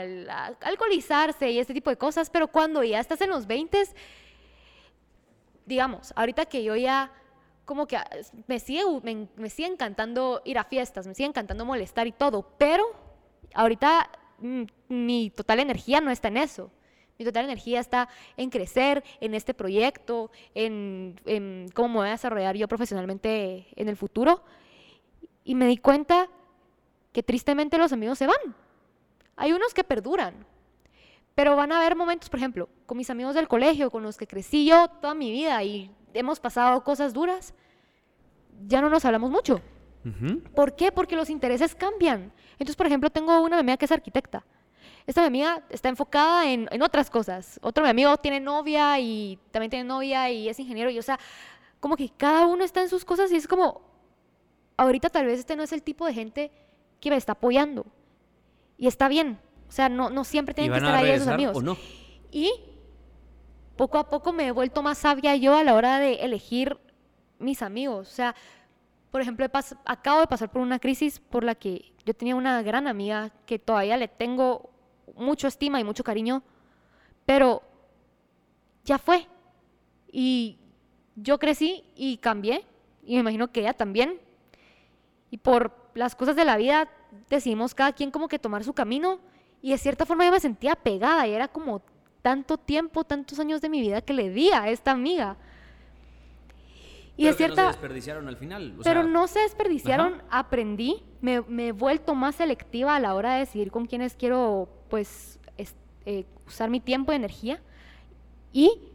alcoholizarse 0.62 1.50
y 1.50 1.60
este 1.60 1.74
tipo 1.74 1.90
de 1.90 1.98
cosas, 1.98 2.30
pero 2.30 2.48
cuando 2.48 2.84
ya 2.84 3.00
estás 3.00 3.22
en 3.22 3.30
los 3.30 3.48
20, 3.48 3.84
digamos, 5.66 6.14
ahorita 6.16 6.46
que 6.46 6.64
yo 6.64 6.76
ya 6.76 7.12
como 7.66 7.88
que 7.88 7.98
ah, 7.98 8.08
me 8.48 8.60
sigue, 8.60 8.84
gu- 8.84 9.02
me, 9.02 9.28
me 9.38 9.50
sigue 9.50 9.68
encantando 9.70 10.42
ir 10.46 10.58
a 10.60 10.64
fiestas, 10.64 11.08
me 11.08 11.16
sigue 11.16 11.30
encantando 11.30 11.66
molestar 11.66 12.06
y 12.06 12.12
todo, 12.12 12.44
pero 12.58 12.84
ahorita 13.54 14.10
mm, 14.40 14.64
mi 14.90 15.30
total 15.32 15.60
energía 15.62 16.02
no 16.02 16.12
está 16.12 16.28
en 16.28 16.38
eso. 16.38 16.70
Mi 17.18 17.26
total 17.26 17.46
energía 17.46 17.80
está 17.80 18.10
en 18.38 18.50
crecer, 18.50 19.04
en 19.22 19.34
este 19.34 19.54
proyecto, 19.54 20.32
en, 20.54 21.20
en 21.26 21.70
cómo 21.74 21.88
me 21.90 21.96
voy 21.96 22.08
a 22.10 22.12
desarrollar 22.12 22.56
yo 22.56 22.68
profesionalmente 22.68 23.68
en 23.76 23.88
el 23.88 23.96
futuro. 23.96 24.44
Y 25.44 25.56
me 25.56 25.68
di 25.68 25.78
cuenta 25.78 26.28
que 27.12 27.24
tristemente 27.24 27.78
los 27.78 27.94
amigos 27.94 28.18
se 28.18 28.28
van. 28.28 28.56
Hay 29.38 29.54
unos 29.54 29.74
que 29.74 29.84
perduran, 29.84 30.46
pero 31.36 31.56
van 31.56 31.72
a 31.72 31.78
haber 31.78 31.96
momentos, 31.96 32.30
por 32.30 32.40
ejemplo, 32.40 32.70
con 32.86 32.98
mis 32.98 33.10
amigos 33.10 33.36
del 33.36 33.48
colegio, 33.48 33.92
con 33.92 34.04
los 34.04 34.18
que 34.18 34.28
crecí 34.28 34.66
yo 34.66 34.88
toda 34.88 35.14
mi 35.14 35.32
vida 35.32 35.62
y 35.64 35.92
hemos 36.14 36.40
pasado 36.40 36.84
cosas 36.84 37.14
duras, 37.14 37.54
ya 38.68 38.82
no 38.82 38.90
nos 38.90 39.06
hablamos 39.06 39.32
mucho. 39.32 39.62
¿Por 40.54 40.76
qué? 40.76 40.92
Porque 40.92 41.16
los 41.16 41.32
intereses 41.32 41.74
cambian. 41.74 42.32
Entonces, 42.54 42.76
por 42.76 42.86
ejemplo, 42.86 43.10
tengo 43.10 43.42
una 43.42 43.58
amiga 43.58 43.76
que 43.76 43.86
es 43.86 43.92
arquitecta. 43.92 44.46
Esta 45.08 45.22
mi 45.22 45.28
amiga 45.28 45.64
está 45.70 45.90
enfocada 45.90 46.50
en, 46.50 46.68
en 46.72 46.82
otras 46.82 47.10
cosas. 47.10 47.60
Otro 47.62 47.84
mi 47.84 47.90
amigo 47.90 48.18
tiene 48.18 48.40
novia 48.40 49.00
y 49.00 49.40
también 49.52 49.70
tiene 49.70 49.86
novia 49.86 50.32
y 50.32 50.50
es 50.50 50.60
ingeniero. 50.60 50.90
Y, 50.90 50.98
o 50.98 51.04
sea, 51.04 51.20
como 51.80 51.96
que 51.96 52.10
cada 52.10 52.48
uno 52.48 52.64
está 52.64 52.82
en 52.82 52.90
sus 52.90 53.06
cosas 53.06 53.32
y 53.32 53.36
es 53.36 53.48
como, 53.48 53.82
ahorita 54.78 55.10
tal 55.10 55.28
vez 55.28 55.40
este 55.40 55.56
no 55.56 55.64
es 55.64 55.72
el 55.72 55.84
tipo 55.84 56.06
de 56.06 56.14
gente 56.14 56.52
que 57.00 57.10
me 57.12 57.18
está 57.18 57.34
apoyando. 57.34 57.86
Y 58.78 58.88
está 58.88 59.08
bien. 59.08 59.40
O 59.70 59.72
sea, 59.72 59.90
no, 59.90 60.10
no 60.10 60.24
siempre 60.24 60.54
¿Y 60.54 60.56
tienen 60.56 60.72
que 60.72 60.78
estar 60.78 60.96
a 60.96 60.98
ahí 60.98 61.06
regresar 61.06 61.34
amigos. 61.36 61.58
o 61.58 61.62
no? 61.62 61.78
Y 62.32 62.52
poco 63.76 63.98
a 63.98 64.10
poco 64.10 64.34
me 64.34 64.48
he 64.48 64.52
vuelto 64.52 64.82
más 64.82 64.98
sabia 64.98 65.36
yo 65.36 65.56
a 65.56 65.64
la 65.64 65.76
hora 65.76 66.00
de 66.00 66.16
elegir 66.16 66.78
mis 67.40 67.62
amigos. 67.62 68.08
O 68.08 68.12
sea, 68.12 68.36
por 69.12 69.22
ejemplo, 69.22 69.46
acabo 69.86 70.20
de 70.22 70.28
pasar 70.28 70.52
por 70.52 70.62
una 70.62 70.80
crisis 70.80 71.20
por 71.20 71.44
la 71.44 71.56
que 71.56 71.94
yo 72.06 72.14
tenía 72.14 72.36
una 72.36 72.62
gran 72.62 72.88
amiga 72.88 73.32
que 73.46 73.60
todavía 73.60 73.98
le 73.98 74.08
tengo 74.08 74.72
mucho 75.16 75.48
estima 75.48 75.80
y 75.80 75.84
mucho 75.84 76.04
cariño, 76.04 76.44
pero 77.26 77.64
ya 78.84 78.98
fue. 78.98 79.28
Y 80.12 80.58
yo 81.16 81.40
crecí 81.40 81.84
y 81.96 82.18
cambié, 82.18 82.66
y 83.04 83.16
me 83.16 83.22
imagino 83.22 83.52
que 83.52 83.62
ella 83.62 83.74
también. 83.74 84.20
Y 85.32 85.38
por 85.38 85.74
las 85.94 86.16
cosas 86.16 86.36
de 86.36 86.46
la 86.46 86.58
vida 86.58 86.90
decidimos 87.30 87.74
cada 87.74 87.94
quien 87.94 88.12
como 88.12 88.28
que 88.28 88.40
tomar 88.40 88.64
su 88.64 88.74
camino, 88.74 89.20
y 89.62 89.72
de 89.72 89.78
cierta 89.78 90.06
forma 90.06 90.26
yo 90.26 90.32
me 90.32 90.40
sentía 90.40 90.76
pegada, 90.76 91.28
y 91.28 91.34
era 91.34 91.48
como 91.48 91.82
tanto 92.22 92.58
tiempo, 92.58 93.04
tantos 93.04 93.40
años 93.40 93.62
de 93.62 93.70
mi 93.70 93.82
vida 93.82 94.02
que 94.02 94.14
le 94.14 94.30
di 94.30 94.52
a 94.52 94.70
esta 94.70 94.92
amiga. 94.92 95.38
Y 97.18 97.24
Pero 97.24 97.32
de 97.32 97.38
que 97.38 97.44
no 97.48 97.50
se 97.50 97.56
cierta, 97.56 97.68
desperdiciaron 97.68 98.28
al 98.28 98.38
final. 98.38 98.76
o 98.80 98.84
pero 98.84 99.02
sea, 99.02 99.10
no 99.10 99.28
se 99.28 99.40
desperdiciaron, 99.40 100.22
aprendí, 100.30 101.02
me, 101.22 101.42
me 101.42 101.68
he 101.68 101.72
vuelto 101.72 102.14
más 102.14 102.36
selectiva 102.36 102.96
a 102.96 103.00
la 103.00 103.16
hora 103.16 103.34
de 103.34 103.40
decidir 103.40 103.72
con 103.72 103.86
quiénes 103.86 104.16
quiero, 104.16 104.68
pues, 104.90 105.40
es- 105.58 105.76
eh, 106.06 106.26
usar 106.46 106.70
mi 106.70 106.80
tiempo 106.82 107.14
y 107.14 107.16
energía. 107.16 107.62
Y, 108.52 108.92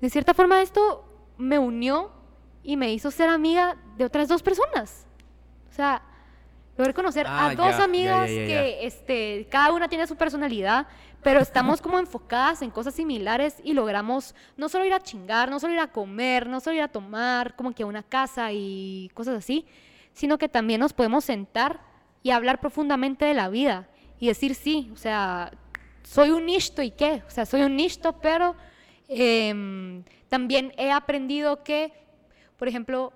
de 0.00 0.10
cierta 0.10 0.34
forma, 0.34 0.60
esto 0.62 1.04
me 1.38 1.58
unió 1.58 2.10
y 2.62 2.76
me 2.76 2.92
hizo 2.92 3.10
ser 3.10 3.28
amiga 3.28 3.76
de 3.96 4.04
otras 4.04 4.28
dos 4.28 4.42
personas. 4.42 5.06
O 5.70 5.72
sea, 5.72 6.02
logré 6.80 6.94
conocer 6.94 7.26
Ah, 7.28 7.48
a 7.48 7.54
dos 7.54 7.76
ya, 7.76 7.84
amigas 7.84 8.30
ya, 8.30 8.40
ya, 8.40 8.46
que, 8.46 8.86
este, 8.86 9.46
cada 9.50 9.72
una 9.72 9.88
tiene 9.88 10.06
su 10.06 10.16
personalidad, 10.16 10.86
pero 11.22 11.40
estamos 11.40 11.80
como 11.80 11.98
enfocadas 11.98 12.62
en 12.62 12.70
cosas 12.70 12.94
similares 12.94 13.56
y 13.62 13.74
logramos 13.74 14.34
no 14.56 14.68
solo 14.68 14.86
ir 14.86 14.94
a 14.94 15.00
chingar, 15.00 15.50
no 15.50 15.60
solo 15.60 15.74
ir 15.74 15.80
a 15.80 15.88
comer, 15.88 16.48
no 16.48 16.60
solo 16.60 16.76
ir 16.76 16.82
a 16.82 16.88
tomar 16.88 17.54
como 17.54 17.72
que 17.72 17.82
a 17.82 17.86
una 17.86 18.02
casa 18.02 18.50
y 18.52 19.10
cosas 19.14 19.36
así, 19.36 19.66
sino 20.14 20.38
que 20.38 20.48
también 20.48 20.80
nos 20.80 20.92
podemos 20.92 21.24
sentar 21.24 21.80
y 22.22 22.30
hablar 22.30 22.60
profundamente 22.60 23.26
de 23.26 23.34
la 23.34 23.48
vida 23.48 23.88
y 24.18 24.28
decir 24.28 24.54
sí, 24.54 24.90
o 24.92 24.96
sea, 24.96 25.52
soy 26.02 26.30
un 26.30 26.46
nisto 26.46 26.82
y 26.82 26.90
qué, 26.90 27.22
o 27.26 27.30
sea, 27.30 27.44
soy 27.46 27.62
un 27.62 27.76
nisto, 27.76 28.18
pero 28.20 28.56
em, 29.08 30.02
también 30.28 30.72
he 30.76 30.90
aprendido 30.90 31.62
que, 31.62 31.92
por 32.56 32.68
ejemplo, 32.68 33.12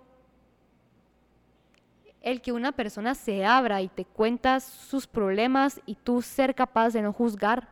el 2.25 2.41
que 2.41 2.53
una 2.53 2.73
persona 2.73 3.15
se 3.15 3.45
abra 3.45 3.83
y 3.83 3.89
te 3.89 4.05
cuenta 4.07 4.59
sus 4.59 5.07
problemas 5.07 5.81
y 5.87 5.95
tú 5.95 6.23
ser 6.23 6.55
capaz 6.55 6.91
de 6.95 7.03
no 7.03 7.13
juzgar. 7.13 7.69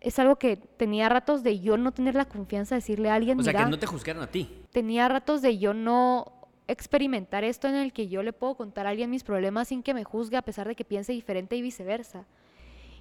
Es 0.00 0.18
algo 0.18 0.36
que 0.36 0.56
tenía 0.56 1.08
ratos 1.08 1.42
de 1.42 1.60
yo 1.60 1.76
no 1.76 1.92
tener 1.92 2.14
la 2.14 2.24
confianza 2.24 2.74
de 2.74 2.80
decirle 2.80 3.10
a 3.10 3.14
alguien, 3.14 3.38
O 3.38 3.42
sea, 3.42 3.52
"Mira, 3.52 3.64
que 3.66 3.70
no 3.70 3.78
te 3.78 3.86
juzgaron 3.86 4.22
a 4.22 4.26
ti. 4.26 4.48
tenía 4.72 5.06
ratos 5.08 5.42
de 5.42 5.58
yo 5.58 5.74
no 5.74 6.32
experimentar 6.66 7.44
esto 7.44 7.68
en 7.68 7.74
el 7.74 7.92
que 7.92 8.08
yo 8.08 8.22
le 8.22 8.32
puedo 8.32 8.54
contar 8.56 8.86
a 8.86 8.90
alguien 8.90 9.10
mis 9.10 9.22
problemas 9.22 9.68
sin 9.68 9.82
que 9.82 9.94
me 9.94 10.02
juzgue 10.04 10.36
a 10.36 10.42
pesar 10.42 10.66
de 10.66 10.74
que 10.74 10.84
piense 10.84 11.12
diferente 11.12 11.54
y 11.56 11.62
viceversa. 11.62 12.24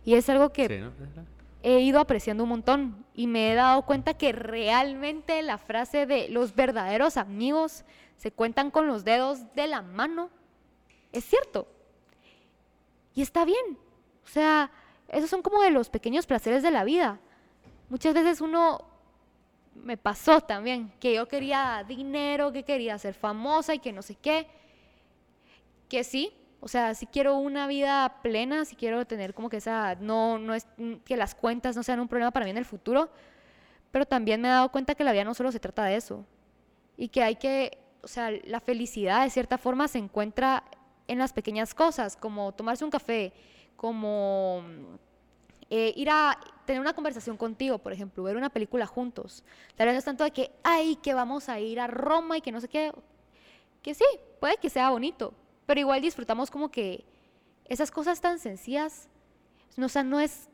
Y 0.03 0.15
es 0.15 0.29
algo 0.29 0.51
que 0.51 0.67
Sí, 0.67 0.77
¿no? 0.79 0.91
He 1.63 1.79
ido 1.79 1.99
apreciando 1.99 2.43
un 2.43 2.49
montón 2.49 3.05
y 3.13 3.27
me 3.27 3.51
he 3.51 3.55
dado 3.55 3.83
cuenta 3.83 4.13
que 4.13 4.31
realmente 4.31 5.41
la 5.41 5.57
frase 5.57 6.05
de 6.05 6.29
los 6.29 6.55
verdaderos 6.55 7.17
amigos 7.17 7.83
se 8.17 8.31
cuentan 8.31 8.71
con 8.71 8.87
los 8.87 9.03
dedos 9.03 9.53
de 9.55 9.67
la 9.67 9.81
mano 9.81 10.29
es 11.11 11.25
cierto. 11.25 11.67
Y 13.13 13.21
está 13.21 13.45
bien. 13.45 13.77
O 14.23 14.27
sea, 14.27 14.71
esos 15.09 15.29
son 15.29 15.41
como 15.41 15.61
de 15.61 15.71
los 15.71 15.89
pequeños 15.89 16.25
placeres 16.25 16.63
de 16.63 16.71
la 16.71 16.83
vida. 16.83 17.19
Muchas 17.89 18.13
veces 18.13 18.41
uno 18.41 18.85
me 19.75 19.97
pasó 19.97 20.41
también 20.41 20.91
que 20.99 21.13
yo 21.15 21.27
quería 21.27 21.83
dinero, 21.87 22.51
que 22.51 22.63
quería 22.63 22.97
ser 22.97 23.13
famosa 23.13 23.73
y 23.73 23.79
que 23.79 23.91
no 23.91 24.01
sé 24.01 24.15
qué. 24.15 24.47
Que 25.89 26.03
sí, 26.03 26.33
O 26.63 26.67
sea, 26.67 26.93
si 26.93 27.07
quiero 27.07 27.37
una 27.37 27.65
vida 27.65 28.21
plena, 28.21 28.65
si 28.65 28.75
quiero 28.75 29.05
tener 29.05 29.33
como 29.33 29.49
que 29.49 29.57
esa, 29.57 29.95
no, 29.95 30.37
no 30.37 30.53
es 30.53 30.67
que 31.03 31.17
las 31.17 31.33
cuentas 31.33 31.75
no 31.75 31.81
sean 31.81 31.99
un 31.99 32.07
problema 32.07 32.29
para 32.29 32.45
mí 32.45 32.51
en 32.51 32.57
el 32.57 32.65
futuro, 32.65 33.09
pero 33.89 34.05
también 34.05 34.39
me 34.39 34.47
he 34.47 34.51
dado 34.51 34.69
cuenta 34.71 34.93
que 34.93 35.03
la 35.03 35.11
vida 35.11 35.23
no 35.23 35.33
solo 35.33 35.51
se 35.51 35.59
trata 35.59 35.83
de 35.85 35.95
eso 35.95 36.23
y 36.97 37.07
que 37.07 37.23
hay 37.23 37.35
que, 37.35 37.79
o 38.03 38.07
sea, 38.07 38.29
la 38.45 38.59
felicidad 38.59 39.23
de 39.23 39.31
cierta 39.31 39.57
forma 39.57 39.87
se 39.87 39.97
encuentra 39.97 40.63
en 41.07 41.17
las 41.17 41.33
pequeñas 41.33 41.73
cosas, 41.73 42.15
como 42.15 42.51
tomarse 42.51 42.85
un 42.85 42.91
café, 42.91 43.33
como 43.75 44.63
eh, 45.71 45.93
ir 45.95 46.11
a 46.11 46.37
tener 46.65 46.79
una 46.79 46.93
conversación 46.93 47.37
contigo, 47.37 47.79
por 47.79 47.91
ejemplo, 47.91 48.21
ver 48.21 48.37
una 48.37 48.49
película 48.49 48.85
juntos. 48.85 49.43
Tal 49.75 49.87
vez 49.87 49.95
no 49.95 49.99
es 49.99 50.05
tanto 50.05 50.23
de 50.23 50.29
que, 50.29 50.51
ay, 50.61 50.95
que 50.97 51.15
vamos 51.15 51.49
a 51.49 51.59
ir 51.59 51.79
a 51.79 51.87
Roma 51.87 52.37
y 52.37 52.41
que 52.41 52.51
no 52.51 52.61
sé 52.61 52.67
qué, 52.67 52.91
que 53.81 53.95
sí, 53.95 54.05
puede 54.39 54.57
que 54.57 54.69
sea 54.69 54.91
bonito, 54.91 55.33
pero 55.71 55.79
igual 55.79 56.01
disfrutamos 56.01 56.51
como 56.51 56.69
que 56.69 57.05
esas 57.63 57.91
cosas 57.91 58.19
tan 58.19 58.39
sencillas, 58.39 59.07
o 59.77 59.87
sea, 59.87 60.03
no 60.03 60.19
es, 60.19 60.49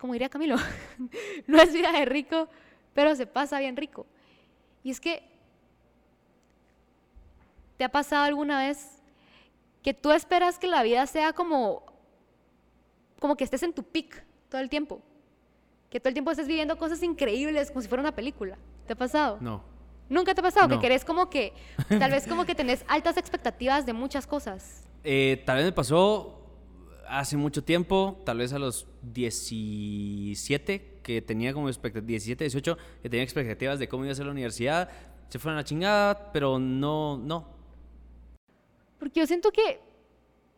como 0.00 0.14
diría 0.14 0.30
Camilo, 0.30 0.56
no 1.46 1.58
es 1.60 1.74
vida 1.74 1.92
de 1.92 2.06
rico, 2.06 2.48
pero 2.94 3.14
se 3.14 3.26
pasa 3.26 3.58
bien 3.58 3.76
rico. 3.76 4.06
Y 4.82 4.90
es 4.90 5.02
que, 5.02 5.22
¿te 7.76 7.84
ha 7.84 7.90
pasado 7.90 8.24
alguna 8.24 8.58
vez 8.58 9.02
que 9.82 9.92
tú 9.92 10.12
esperas 10.12 10.58
que 10.58 10.66
la 10.66 10.82
vida 10.82 11.06
sea 11.06 11.34
como, 11.34 11.84
como 13.20 13.36
que 13.36 13.44
estés 13.44 13.64
en 13.64 13.74
tu 13.74 13.82
pic 13.82 14.24
todo 14.48 14.62
el 14.62 14.70
tiempo? 14.70 15.02
Que 15.90 16.00
todo 16.00 16.08
el 16.08 16.14
tiempo 16.14 16.30
estés 16.30 16.48
viviendo 16.48 16.78
cosas 16.78 17.02
increíbles 17.02 17.68
como 17.68 17.82
si 17.82 17.88
fuera 17.88 18.00
una 18.00 18.14
película. 18.14 18.56
¿Te 18.86 18.94
ha 18.94 18.96
pasado? 18.96 19.36
No. 19.42 19.73
¿Nunca 20.08 20.34
te 20.34 20.40
ha 20.40 20.44
pasado 20.44 20.68
que 20.68 20.78
querés 20.78 21.04
como 21.04 21.30
que, 21.30 21.52
tal 21.88 22.10
vez 22.10 22.26
como 22.26 22.44
que 22.44 22.54
tenés 22.56 22.84
altas 22.88 23.16
expectativas 23.16 23.86
de 23.86 23.92
muchas 23.92 24.26
cosas? 24.26 24.84
Eh, 25.02 25.42
tal 25.46 25.56
vez 25.56 25.66
me 25.66 25.72
pasó 25.72 26.40
hace 27.08 27.36
mucho 27.36 27.64
tiempo, 27.64 28.20
tal 28.24 28.38
vez 28.38 28.52
a 28.52 28.58
los 28.58 28.86
17, 29.02 31.00
que 31.02 31.22
tenía 31.22 31.52
como 31.52 31.68
expectativas, 31.68 32.06
17, 32.06 32.44
18, 32.44 32.78
que 33.02 33.08
tenía 33.08 33.24
expectativas 33.24 33.78
de 33.78 33.88
cómo 33.88 34.04
iba 34.04 34.12
a 34.12 34.14
ser 34.14 34.26
la 34.26 34.32
universidad, 34.32 34.90
se 35.28 35.38
fueron 35.38 35.56
a 35.56 35.60
la 35.60 35.64
chingada, 35.64 36.32
pero 36.32 36.58
no, 36.58 37.18
no. 37.18 37.48
Porque 38.98 39.20
yo 39.20 39.26
siento 39.26 39.50
que 39.52 39.80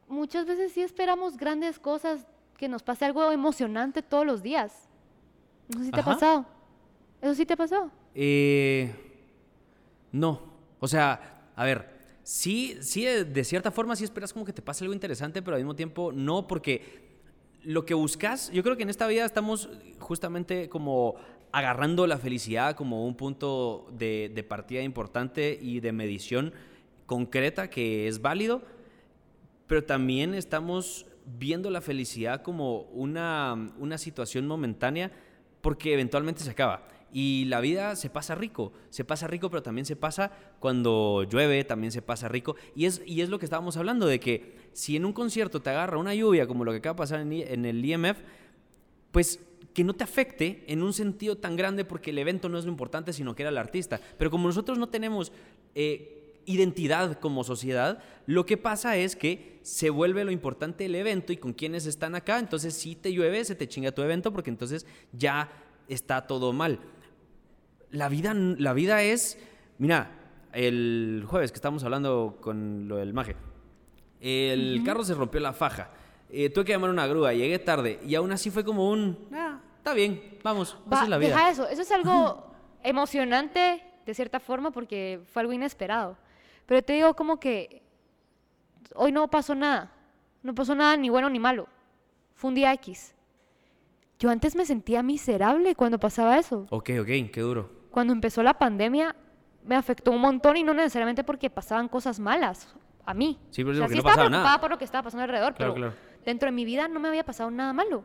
muchas 0.09 0.47
veces 0.47 0.73
sí 0.73 0.83
esperamos 0.83 1.37
grandes 1.37 1.79
cosas, 1.79 2.27
que 2.57 2.69
nos 2.69 2.83
pase 2.83 3.05
algo 3.05 3.31
emocionante 3.33 4.03
todos 4.03 4.25
los 4.27 4.43
días. 4.43 4.89
No 5.69 5.81
sé 5.81 5.87
si 5.87 5.91
te 5.91 6.01
ha 6.01 6.05
pasado. 6.05 6.47
¿Eso 7.21 7.35
sí 7.35 7.45
te 7.45 7.53
ha 7.53 7.57
pasado? 7.57 7.91
Eh 8.15 9.06
no. 10.17 10.43
O 10.81 10.89
sea, 10.89 11.51
a 11.55 11.65
ver, 11.65 11.89
sí, 12.23 12.77
sí, 12.81 13.05
de 13.05 13.45
cierta 13.45 13.71
forma 13.71 13.97
sí 13.97 14.05
esperas 14.05 14.33
como 14.33 14.45
que 14.45 14.53
te 14.53 14.63
pase 14.63 14.85
algo 14.85 14.95
interesante, 14.95 15.43
pero 15.43 15.57
al 15.57 15.63
mismo 15.63 15.77
tiempo 15.77 16.13
no, 16.13 16.47
porque 16.47 17.07
lo 17.63 17.85
que 17.85 17.95
buscas, 17.95 18.51
yo 18.51 18.63
creo 18.63 18.77
que 18.77 18.85
en 18.85 18.91
esta 18.91 19.07
vida 19.07 19.25
estamos 19.25 19.69
justamente 19.99 20.69
como 20.69 21.17
agarrando 21.53 22.07
la 22.07 22.19
felicidad 22.19 22.77
como 22.77 23.07
un 23.07 23.17
punto 23.17 23.89
de, 23.93 24.31
de 24.35 24.43
partida 24.43 24.83
importante 24.83 25.59
y 25.61 25.81
de 25.81 25.93
medición 25.93 26.53
concreta 27.07 27.71
que 27.71 28.09
es 28.09 28.21
válido, 28.21 28.63
pero 29.67 29.85
también 29.85 30.35
estamos 30.35 31.07
viendo 31.25 31.71
la 31.71 31.81
felicidad 31.81 32.43
como 32.43 32.83
una, 32.93 33.73
una 33.79 33.99
situación 33.99 34.47
momentánea 34.47 35.11
porque 35.61 35.93
eventualmente 35.93 36.43
se 36.43 36.51
acaba. 36.51 36.87
Y 37.13 37.45
la 37.47 37.61
vida 37.61 37.97
se 37.97 38.11
pasa 38.11 38.35
rico, 38.35 38.73
se 38.91 39.05
pasa 39.05 39.27
rico, 39.27 39.49
pero 39.49 39.63
también 39.63 39.87
se 39.87 39.97
pasa 39.97 40.33
cuando 40.59 41.23
llueve, 41.23 41.65
también 41.65 41.93
se 41.93 42.03
pasa 42.03 42.29
rico. 42.29 42.57
Y 42.75 42.87
es, 42.87 43.01
y 43.07 43.21
es 43.21 43.29
lo 43.29 43.39
que 43.39 43.47
estábamos 43.47 43.77
hablando, 43.77 44.07
de 44.07 44.21
que 44.21 44.57
si 44.73 44.97
en 44.97 45.05
un 45.05 45.13
concierto 45.13 45.63
te 45.63 45.71
agarra 45.71 45.99
una 45.99 46.15
lluvia, 46.15 46.47
como 46.47 46.65
lo 46.65 46.73
que 46.73 46.79
acaba 46.79 46.95
de 46.95 46.99
pasar 46.99 47.21
en, 47.21 47.65
el 47.65 47.85
IMF, 47.85 48.19
pues 49.13 49.41
que 49.73 49.85
no 49.85 49.95
te 49.95 50.05
afecte 50.05 50.65
en 50.67 50.83
un 50.83 50.93
sentido 50.93 51.37
tan 51.37 51.57
grande 51.57 51.85
porque 51.85 52.11
el 52.11 52.19
evento 52.19 52.49
no 52.49 52.59
es 52.59 52.65
lo 52.65 52.71
importante, 52.71 53.13
sino 53.13 53.35
que 53.35 53.43
era 53.43 53.51
el 53.51 53.59
artista. 53.59 54.01
Pero 54.19 54.31
como 54.31 54.49
nosotros 54.49 54.79
no 54.79 54.89
tenemos 54.89 55.33
eh, 55.75 56.43
identidad 56.45 57.19
como 57.21 57.45
sociedad, 57.45 58.03
lo 58.27 58.45
que 58.47 58.57
pasa 58.57 58.97
es 58.97 59.17
que 59.17 59.59
se 59.63 59.91
vuelve 59.91 60.25
lo 60.25 60.33
importante 60.33 60.87
el 60.87 60.95
evento 60.95 61.33
y 61.33 61.37
con 61.37 61.53
quienes 61.53 61.87
están 61.87 62.15
acá, 62.15 62.39
entonces 62.39 62.75
si 62.75 62.95
te 62.95 63.13
llueve, 63.13 63.45
se 63.45 63.55
te 63.55 63.69
chinga 63.69 63.93
tu 63.93 64.03
evento 64.03 64.33
porque 64.33 64.51
entonces 64.51 64.87
ya 65.13 65.51
está 65.89 66.27
todo 66.27 66.53
mal 66.53 66.81
la 67.97 68.09
vida, 68.09 68.35
la 68.35 68.73
vida 68.73 69.03
es, 69.03 69.39
mira, 69.79 70.11
el 70.53 71.25
jueves 71.27 71.51
que 71.51 71.57
estamos 71.57 71.83
hablando 71.85 72.39
con 72.41 72.89
lo 72.89 72.97
del 72.97 73.13
maje, 73.13 73.37
el 74.21 74.83
carro 74.85 75.05
se 75.05 75.15
rompió 75.15 75.41
la 75.41 75.53
faja, 75.53 75.91
eh, 76.31 76.51
tuve 76.51 76.65
que 76.65 76.73
llamar 76.73 76.91
una 76.91 77.07
grúa, 77.07 77.33
llegué 77.33 77.59
tarde 77.59 78.01
y 78.05 78.15
aún 78.15 78.33
así 78.33 78.51
fue 78.51 78.65
como 78.65 78.91
un, 78.91 79.29
ah, 79.33 79.61
está 79.79 79.95
bien, 79.95 80.39
vamos, 80.43 80.77
esa 80.91 81.05
es 81.05 81.09
la 81.09 81.19
vida. 81.19 81.29
Deja 81.31 81.51
eso, 81.51 81.69
eso 81.69 81.83
es 81.83 81.93
algo 81.93 82.47
emocionante 82.83 83.83
de 84.05 84.15
cierta 84.15 84.41
forma 84.41 84.71
porque 84.71 85.21
fue 85.33 85.41
algo 85.43 85.53
inesperado. 85.53 86.17
Pero 86.67 86.83
te 86.83 86.95
digo 86.95 87.15
como 87.15 87.39
que 87.39 87.83
hoy 88.95 89.13
no 89.13 89.29
pasó 89.29 89.55
nada, 89.55 89.93
no 90.43 90.55
pasó 90.55 90.75
nada 90.75 90.97
ni 90.97 91.09
bueno 91.09 91.31
ni 91.31 91.39
malo, 91.39 91.69
fue 92.35 92.49
un 92.49 92.55
día 92.55 92.73
X. 92.75 93.15
Yo 94.19 94.31
antes 94.31 94.57
me 94.57 94.65
sentía 94.65 95.03
miserable 95.03 95.75
cuando 95.75 95.99
pasaba 95.99 96.39
eso. 96.39 96.67
Ok, 96.71 96.91
ok, 97.01 97.31
qué 97.31 97.41
duro 97.41 97.76
cuando 97.97 98.13
empezó 98.13 98.43
la 98.43 98.59
pandemia 98.59 99.17
me 99.65 99.75
afectó 99.75 100.11
un 100.11 100.21
montón 100.21 100.59
y 100.59 100.63
no 100.63 100.75
necesariamente 100.75 101.25
porque 101.25 101.49
pasaban 101.49 101.89
cosas 101.89 102.21
malas 102.21 102.77
a 103.07 103.15
mí. 103.15 103.39
Sí, 103.49 103.65
pero 103.65 103.71
o 103.71 103.75
sea, 103.79 103.89
sí 103.89 103.97
estaba 103.97 104.17
preocupada 104.17 104.43
nada. 104.43 104.61
por 104.61 104.71
lo 104.71 104.77
que 104.77 104.85
estaba 104.85 105.05
pasando 105.05 105.23
alrededor, 105.23 105.55
pero 105.57 105.95
dentro 106.23 106.49
de 106.49 106.53
mi 106.53 106.67
vida 106.67 106.89
no 106.89 107.01
me 107.01 107.09
había 107.09 107.25
pasado 107.25 107.51
nada 107.51 107.73
malo. 107.73 108.05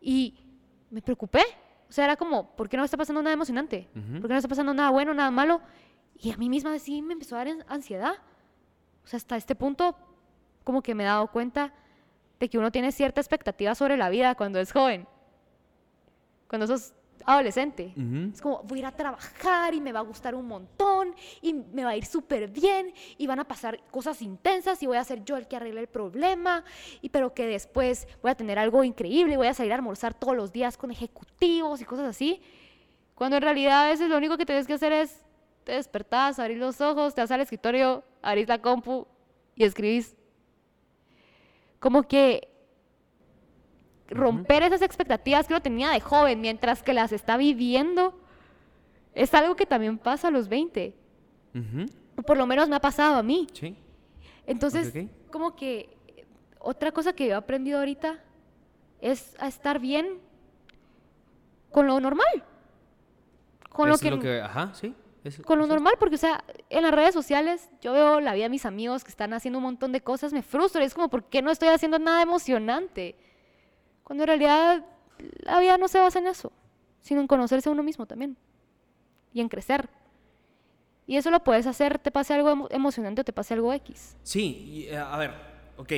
Y 0.00 0.34
me 0.90 1.00
preocupé. 1.02 1.42
O 1.88 1.92
sea, 1.92 2.04
era 2.04 2.16
como, 2.16 2.56
¿por 2.56 2.68
qué 2.68 2.76
no 2.76 2.82
está 2.82 2.96
pasando 2.96 3.22
nada 3.22 3.32
emocionante? 3.32 3.88
¿Por 3.94 4.22
qué 4.22 4.32
no 4.32 4.36
está 4.38 4.48
pasando 4.48 4.74
nada 4.74 4.90
bueno, 4.90 5.14
nada 5.14 5.30
malo? 5.30 5.60
Y 6.16 6.32
a 6.32 6.36
mí 6.36 6.48
misma 6.48 6.76
sí 6.80 7.00
me 7.00 7.12
empezó 7.12 7.36
a 7.36 7.44
dar 7.44 7.64
ansiedad. 7.68 8.14
O 9.04 9.06
sea, 9.06 9.18
hasta 9.18 9.36
este 9.36 9.54
punto, 9.54 9.96
como 10.64 10.82
que 10.82 10.96
me 10.96 11.04
he 11.04 11.06
dado 11.06 11.28
cuenta 11.28 11.72
de 12.40 12.50
que 12.50 12.58
uno 12.58 12.72
tiene 12.72 12.90
cierta 12.90 13.20
expectativa 13.20 13.72
sobre 13.76 13.96
la 13.96 14.08
vida 14.10 14.34
cuando 14.34 14.58
es 14.58 14.72
joven. 14.72 15.06
Cuando 16.48 16.66
sos 16.66 16.92
adolescente. 17.26 17.94
Es 18.32 18.40
como, 18.40 18.62
voy 18.64 18.78
a 18.78 18.80
ir 18.80 18.86
a 18.86 18.92
trabajar 18.92 19.74
y 19.74 19.80
me 19.80 19.92
va 19.92 20.00
a 20.00 20.02
gustar 20.02 20.34
un 20.34 20.46
montón 20.46 21.14
y 21.42 21.52
me 21.52 21.84
va 21.84 21.90
a 21.90 21.96
ir 21.96 22.04
súper 22.04 22.48
bien 22.48 22.92
y 23.18 23.26
van 23.26 23.40
a 23.40 23.44
pasar 23.44 23.80
cosas 23.90 24.22
intensas 24.22 24.82
y 24.82 24.86
voy 24.86 24.96
a 24.96 25.04
ser 25.04 25.24
yo 25.24 25.36
el 25.36 25.46
que 25.46 25.56
arregle 25.56 25.80
el 25.80 25.86
problema, 25.86 26.64
y 27.00 27.08
pero 27.08 27.34
que 27.34 27.46
después 27.46 28.06
voy 28.22 28.30
a 28.30 28.34
tener 28.34 28.58
algo 28.58 28.84
increíble 28.84 29.34
y 29.34 29.36
voy 29.36 29.46
a 29.46 29.54
salir 29.54 29.72
a 29.72 29.76
almorzar 29.76 30.14
todos 30.14 30.36
los 30.36 30.52
días 30.52 30.76
con 30.76 30.90
ejecutivos 30.90 31.80
y 31.80 31.84
cosas 31.84 32.08
así. 32.08 32.42
Cuando 33.14 33.36
en 33.36 33.42
realidad 33.42 33.86
a 33.86 33.88
veces 33.90 34.08
lo 34.08 34.16
único 34.16 34.36
que 34.36 34.46
tienes 34.46 34.66
que 34.66 34.74
hacer 34.74 34.92
es 34.92 35.20
te 35.64 35.72
despertás, 35.72 36.38
abrir 36.38 36.58
los 36.58 36.80
ojos, 36.80 37.14
te 37.14 37.20
vas 37.20 37.30
al 37.30 37.40
escritorio, 37.40 38.02
abrís 38.22 38.48
la 38.48 38.60
compu 38.60 39.06
y 39.54 39.64
escribís. 39.64 40.16
Como 41.78 42.02
que 42.02 42.49
romper 44.10 44.62
esas 44.62 44.82
expectativas 44.82 45.46
que 45.46 45.54
uno 45.54 45.62
tenía 45.62 45.90
de 45.90 46.00
joven 46.00 46.40
mientras 46.40 46.82
que 46.82 46.92
las 46.92 47.12
está 47.12 47.36
viviendo, 47.36 48.18
es 49.14 49.32
algo 49.34 49.56
que 49.56 49.66
también 49.66 49.98
pasa 49.98 50.28
a 50.28 50.30
los 50.30 50.48
20. 50.48 50.94
Por 52.26 52.36
lo 52.36 52.46
menos 52.46 52.68
me 52.68 52.76
ha 52.76 52.80
pasado 52.80 53.16
a 53.16 53.22
mí. 53.22 53.46
Sí. 53.52 53.76
Entonces, 54.46 54.92
como 55.30 55.54
que 55.54 55.96
otra 56.58 56.92
cosa 56.92 57.12
que 57.12 57.26
yo 57.26 57.32
he 57.32 57.36
aprendido 57.36 57.78
ahorita 57.78 58.18
es 59.00 59.34
a 59.38 59.48
estar 59.48 59.78
bien 59.78 60.18
con 61.70 61.86
lo 61.86 62.00
normal. 62.00 62.44
Con 63.70 63.88
lo 63.88 63.96
que, 63.98 64.40
ajá, 64.40 64.74
sí. 64.74 64.94
con 65.44 65.58
lo 65.58 65.66
normal, 65.66 65.94
porque, 65.98 66.16
o 66.16 66.18
sea, 66.18 66.44
en 66.68 66.82
las 66.82 66.92
redes 66.92 67.14
sociales 67.14 67.70
yo 67.80 67.92
veo 67.92 68.20
la 68.20 68.34
vida 68.34 68.44
de 68.44 68.50
mis 68.50 68.66
amigos 68.66 69.04
que 69.04 69.10
están 69.10 69.32
haciendo 69.32 69.58
un 69.58 69.64
montón 69.64 69.92
de 69.92 70.00
cosas, 70.00 70.32
me 70.32 70.42
frustro. 70.42 70.82
es 70.82 70.92
como, 70.92 71.08
¿por 71.08 71.24
qué 71.24 71.40
no 71.40 71.50
estoy 71.50 71.68
haciendo 71.68 71.98
nada 71.98 72.22
emocionante? 72.22 73.16
Cuando 74.10 74.24
en 74.24 74.26
realidad 74.26 74.84
la 75.44 75.60
vida 75.60 75.78
no 75.78 75.86
se 75.86 76.00
basa 76.00 76.18
en 76.18 76.26
eso, 76.26 76.50
sino 77.00 77.20
en 77.20 77.28
conocerse 77.28 77.68
a 77.68 77.72
uno 77.72 77.84
mismo 77.84 78.06
también 78.06 78.36
y 79.32 79.40
en 79.40 79.48
crecer. 79.48 79.88
Y 81.06 81.14
eso 81.16 81.30
lo 81.30 81.44
puedes 81.44 81.68
hacer, 81.68 82.00
te 82.00 82.10
pase 82.10 82.34
algo 82.34 82.66
emocionante 82.72 83.20
o 83.20 83.24
te 83.24 83.32
pase 83.32 83.54
algo 83.54 83.72
X. 83.72 84.16
Sí, 84.24 84.88
eh, 84.88 84.96
a 84.96 85.16
ver, 85.16 85.30
ok. 85.76 85.92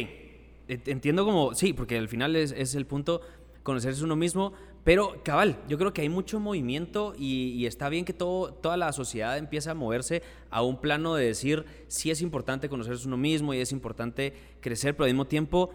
Entiendo 0.68 1.24
como, 1.24 1.54
sí, 1.54 1.72
porque 1.72 1.96
al 1.96 2.06
final 2.06 2.36
es, 2.36 2.52
es 2.52 2.74
el 2.74 2.84
punto 2.84 3.22
conocerse 3.62 4.04
uno 4.04 4.14
mismo, 4.14 4.52
pero 4.84 5.22
cabal, 5.24 5.56
yo 5.66 5.78
creo 5.78 5.94
que 5.94 6.02
hay 6.02 6.10
mucho 6.10 6.38
movimiento 6.38 7.14
y, 7.16 7.52
y, 7.52 7.64
está 7.64 7.88
bien 7.88 8.04
que 8.04 8.12
todo, 8.12 8.52
toda 8.52 8.76
la 8.76 8.92
sociedad 8.92 9.38
empiece 9.38 9.70
a 9.70 9.74
moverse 9.74 10.22
a 10.50 10.62
un 10.62 10.78
plano 10.78 11.14
de 11.14 11.28
decir 11.28 11.64
sí 11.88 12.10
es 12.10 12.20
importante 12.20 12.68
conocerse 12.68 13.06
uno 13.06 13.16
mismo 13.16 13.54
y 13.54 13.60
es 13.60 13.72
importante 13.72 14.34
crecer, 14.60 14.94
pero 14.94 15.06
al 15.06 15.12
mismo 15.12 15.26
tiempo 15.26 15.70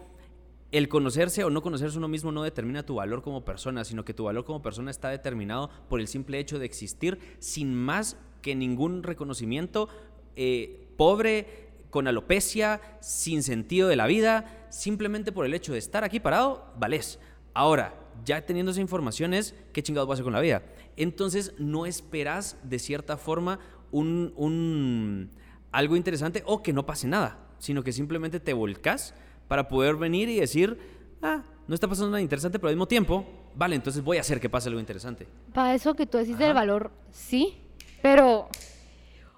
el 0.70 0.88
conocerse 0.88 1.44
o 1.44 1.50
no 1.50 1.62
conocerse 1.62 1.98
uno 1.98 2.08
mismo 2.08 2.32
no 2.32 2.42
determina 2.42 2.84
tu 2.84 2.96
valor 2.96 3.22
como 3.22 3.44
persona, 3.44 3.84
sino 3.84 4.04
que 4.04 4.14
tu 4.14 4.24
valor 4.24 4.44
como 4.44 4.62
persona 4.62 4.90
está 4.90 5.08
determinado 5.08 5.70
por 5.88 6.00
el 6.00 6.08
simple 6.08 6.38
hecho 6.38 6.58
de 6.58 6.66
existir 6.66 7.18
sin 7.38 7.74
más 7.74 8.16
que 8.42 8.54
ningún 8.54 9.02
reconocimiento, 9.02 9.88
eh, 10.36 10.88
pobre, 10.96 11.68
con 11.90 12.06
alopecia, 12.06 12.80
sin 13.00 13.42
sentido 13.42 13.88
de 13.88 13.96
la 13.96 14.06
vida, 14.06 14.66
simplemente 14.70 15.32
por 15.32 15.46
el 15.46 15.54
hecho 15.54 15.72
de 15.72 15.78
estar 15.78 16.04
aquí 16.04 16.20
parado, 16.20 16.72
vales. 16.78 17.18
Ahora, 17.54 17.94
ya 18.24 18.44
teniendo 18.44 18.72
esa 18.72 18.80
información 18.80 19.32
¿qué 19.72 19.82
chingados 19.82 20.08
vas 20.08 20.14
a 20.14 20.16
hacer 20.16 20.24
con 20.24 20.32
la 20.32 20.40
vida? 20.40 20.62
Entonces, 20.96 21.54
no 21.58 21.86
esperas 21.86 22.56
de 22.62 22.78
cierta 22.78 23.16
forma 23.16 23.58
un, 23.90 25.30
algo 25.72 25.96
interesante 25.96 26.42
o 26.46 26.62
que 26.62 26.72
no 26.72 26.84
pase 26.84 27.08
nada, 27.08 27.38
sino 27.58 27.82
que 27.82 27.92
simplemente 27.92 28.40
te 28.40 28.52
volcas 28.52 29.14
para 29.48 29.66
poder 29.68 29.96
venir 29.96 30.28
y 30.28 30.38
decir, 30.38 30.78
ah, 31.22 31.42
no 31.66 31.74
está 31.74 31.88
pasando 31.88 32.10
nada 32.10 32.20
interesante, 32.20 32.58
pero 32.58 32.68
al 32.68 32.76
mismo 32.76 32.86
tiempo, 32.86 33.26
vale, 33.54 33.74
entonces 33.74 34.02
voy 34.02 34.18
a 34.18 34.20
hacer 34.20 34.40
que 34.40 34.48
pase 34.48 34.68
algo 34.68 34.80
interesante. 34.80 35.26
Para 35.52 35.74
eso 35.74 35.94
que 35.94 36.06
tú 36.06 36.18
decís 36.18 36.38
del 36.38 36.54
valor, 36.54 36.90
sí, 37.10 37.60
pero, 38.02 38.48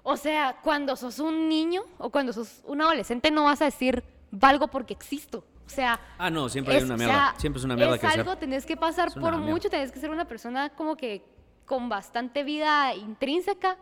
o 0.03 0.17
sea, 0.17 0.57
cuando 0.61 0.95
sos 0.95 1.19
un 1.19 1.49
niño 1.49 1.83
o 1.97 2.09
cuando 2.09 2.33
sos 2.33 2.61
un 2.65 2.81
adolescente 2.81 3.31
no 3.31 3.45
vas 3.45 3.61
a 3.61 3.65
decir, 3.65 4.03
valgo 4.29 4.67
porque 4.67 4.93
existo. 4.93 5.43
O 5.65 5.69
sea, 5.73 5.99
ah, 6.17 6.29
no, 6.29 6.49
siempre 6.49 6.75
hay 6.75 6.83
una 6.83 6.97
mierda. 6.97 7.33
siempre 7.37 7.59
es 7.59 7.63
una 7.63 7.77
mierda 7.77 7.95
es 7.95 8.03
algo, 8.03 8.35
tenés 8.35 8.65
que 8.65 8.75
pasar 8.75 9.13
por 9.13 9.37
mucho, 9.37 9.69
tenés 9.69 9.91
que 9.91 9.99
ser 9.99 10.09
una 10.09 10.25
persona 10.25 10.69
como 10.69 10.97
que 10.97 11.23
con 11.65 11.87
bastante 11.87 12.43
vida 12.43 12.93
intrínseca 12.93 13.77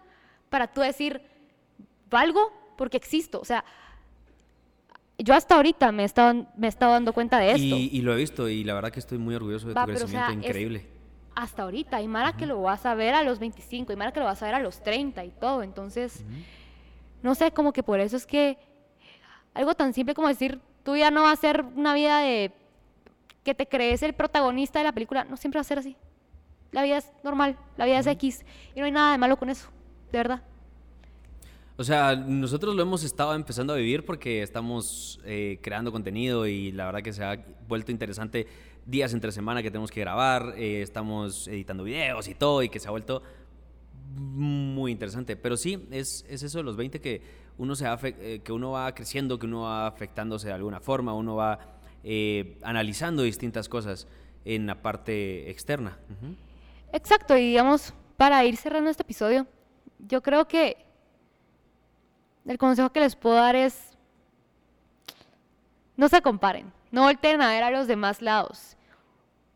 para 0.51 0.67
tú 0.67 0.81
decir, 0.81 1.21
valgo 2.09 2.51
porque 2.77 2.97
existo. 2.97 3.39
O 3.39 3.45
sea, 3.45 3.65
yo 5.23 5.33
hasta 5.33 5.55
ahorita 5.55 5.91
me 5.91 6.03
he 6.03 6.05
estado, 6.05 6.45
me 6.55 6.67
he 6.67 6.69
estado 6.69 6.93
dando 6.93 7.13
cuenta 7.13 7.39
de 7.39 7.51
esto. 7.51 7.75
Y, 7.75 8.01
lo 8.01 8.13
he 8.13 8.17
visto 8.17 8.47
y 8.47 8.63
la 8.63 8.73
verdad 8.73 8.91
que 8.91 8.99
estoy 8.99 9.17
muy 9.17 9.35
orgulloso 9.35 9.67
de 9.67 9.73
tu 9.73 9.83
crecimiento 9.85 10.31
increíble. 10.31 10.85
hasta 11.35 11.63
ahorita, 11.63 11.97
hay 11.97 12.07
Mara 12.07 12.33
que 12.33 12.45
lo 12.45 12.61
vas 12.61 12.85
a 12.85 12.95
ver 12.95 13.13
a 13.13 13.23
los 13.23 13.39
25, 13.39 13.91
hay 13.91 13.97
Mara 13.97 14.11
que 14.11 14.19
lo 14.19 14.25
vas 14.25 14.41
a 14.41 14.45
ver 14.45 14.55
a 14.55 14.59
los 14.59 14.81
30 14.81 15.25
y 15.25 15.31
todo. 15.31 15.63
Entonces, 15.63 16.23
no 17.21 17.35
sé, 17.35 17.51
como 17.51 17.73
que 17.73 17.83
por 17.83 17.99
eso 17.99 18.15
es 18.17 18.25
que 18.25 18.57
algo 19.53 19.75
tan 19.75 19.93
simple 19.93 20.13
como 20.13 20.27
decir, 20.27 20.59
tu 20.83 20.93
vida 20.93 21.11
no 21.11 21.23
va 21.23 21.31
a 21.31 21.35
ser 21.35 21.65
una 21.75 21.93
vida 21.93 22.19
de 22.19 22.51
que 23.43 23.53
te 23.53 23.67
crees 23.67 24.03
el 24.03 24.13
protagonista 24.13 24.79
de 24.79 24.85
la 24.85 24.91
película, 24.91 25.23
no 25.25 25.37
siempre 25.37 25.57
va 25.57 25.61
a 25.61 25.65
ser 25.65 25.79
así. 25.79 25.95
La 26.71 26.83
vida 26.83 26.97
es 26.97 27.11
normal, 27.23 27.57
la 27.77 27.85
vida 27.85 27.99
es 27.99 28.07
X 28.07 28.45
y 28.75 28.79
no 28.79 28.85
hay 28.85 28.91
nada 28.91 29.11
de 29.11 29.17
malo 29.17 29.37
con 29.37 29.49
eso, 29.49 29.69
de 30.11 30.17
verdad. 30.17 30.43
O 31.79 31.83
sea, 31.85 32.13
nosotros 32.13 32.75
lo 32.75 32.81
hemos 32.81 33.05
estado 33.05 33.33
empezando 33.33 33.71
a 33.71 33.77
vivir 33.77 34.03
porque 34.03 34.41
estamos 34.41 35.17
eh, 35.23 35.59
creando 35.61 35.93
contenido 35.93 36.45
y 36.45 36.73
la 36.73 36.87
verdad 36.87 37.01
que 37.01 37.13
se 37.13 37.23
ha 37.23 37.41
vuelto 37.69 37.93
interesante 37.93 38.47
días 38.85 39.13
entre 39.13 39.31
semana 39.31 39.63
que 39.63 39.71
tenemos 39.71 39.89
que 39.89 40.01
grabar, 40.01 40.55
eh, 40.57 40.81
estamos 40.81 41.47
editando 41.47 41.85
videos 41.85 42.27
y 42.27 42.35
todo 42.35 42.63
y 42.63 42.67
que 42.67 42.81
se 42.81 42.89
ha 42.89 42.91
vuelto 42.91 43.23
muy 44.13 44.91
interesante. 44.91 45.37
Pero 45.37 45.55
sí, 45.55 45.87
es, 45.89 46.25
es 46.27 46.43
eso 46.43 46.57
de 46.57 46.65
los 46.65 46.75
20 46.75 46.99
que 46.99 47.21
uno, 47.57 47.75
se 47.75 47.85
eh, 47.87 48.41
que 48.43 48.51
uno 48.51 48.71
va 48.71 48.93
creciendo, 48.93 49.39
que 49.39 49.45
uno 49.45 49.61
va 49.61 49.87
afectándose 49.87 50.47
de 50.47 50.55
alguna 50.55 50.81
forma, 50.81 51.13
uno 51.13 51.37
va 51.37 51.59
analizando 52.61 53.23
distintas 53.23 53.69
cosas 53.69 54.05
en 54.43 54.67
la 54.67 54.81
parte 54.81 55.49
externa. 55.49 55.97
Exacto, 56.91 57.37
y 57.37 57.51
digamos, 57.51 57.93
para 58.17 58.43
ir 58.43 58.57
cerrando 58.57 58.89
este 58.89 59.03
episodio, 59.03 59.47
yo 59.99 60.21
creo 60.21 60.45
que 60.45 60.88
el 62.45 62.57
consejo 62.57 62.91
que 62.91 62.99
les 62.99 63.15
puedo 63.15 63.35
dar 63.35 63.55
es, 63.55 63.97
no 65.95 66.07
se 66.07 66.21
comparen, 66.21 66.71
no 66.91 67.03
volteen 67.03 67.41
a 67.41 67.49
ver 67.49 67.63
a 67.63 67.71
los 67.71 67.87
demás 67.87 68.21
lados. 68.21 68.77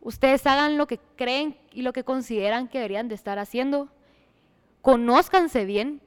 Ustedes 0.01 0.45
hagan 0.45 0.77
lo 0.77 0.85
que 0.85 0.99
creen 1.15 1.57
y 1.71 1.81
lo 1.81 1.93
que 1.93 2.03
consideran 2.03 2.67
que 2.67 2.79
deberían 2.79 3.07
de 3.07 3.15
estar 3.15 3.39
haciendo. 3.39 3.87
Conózcanse 4.81 5.63
bien. 5.63 6.01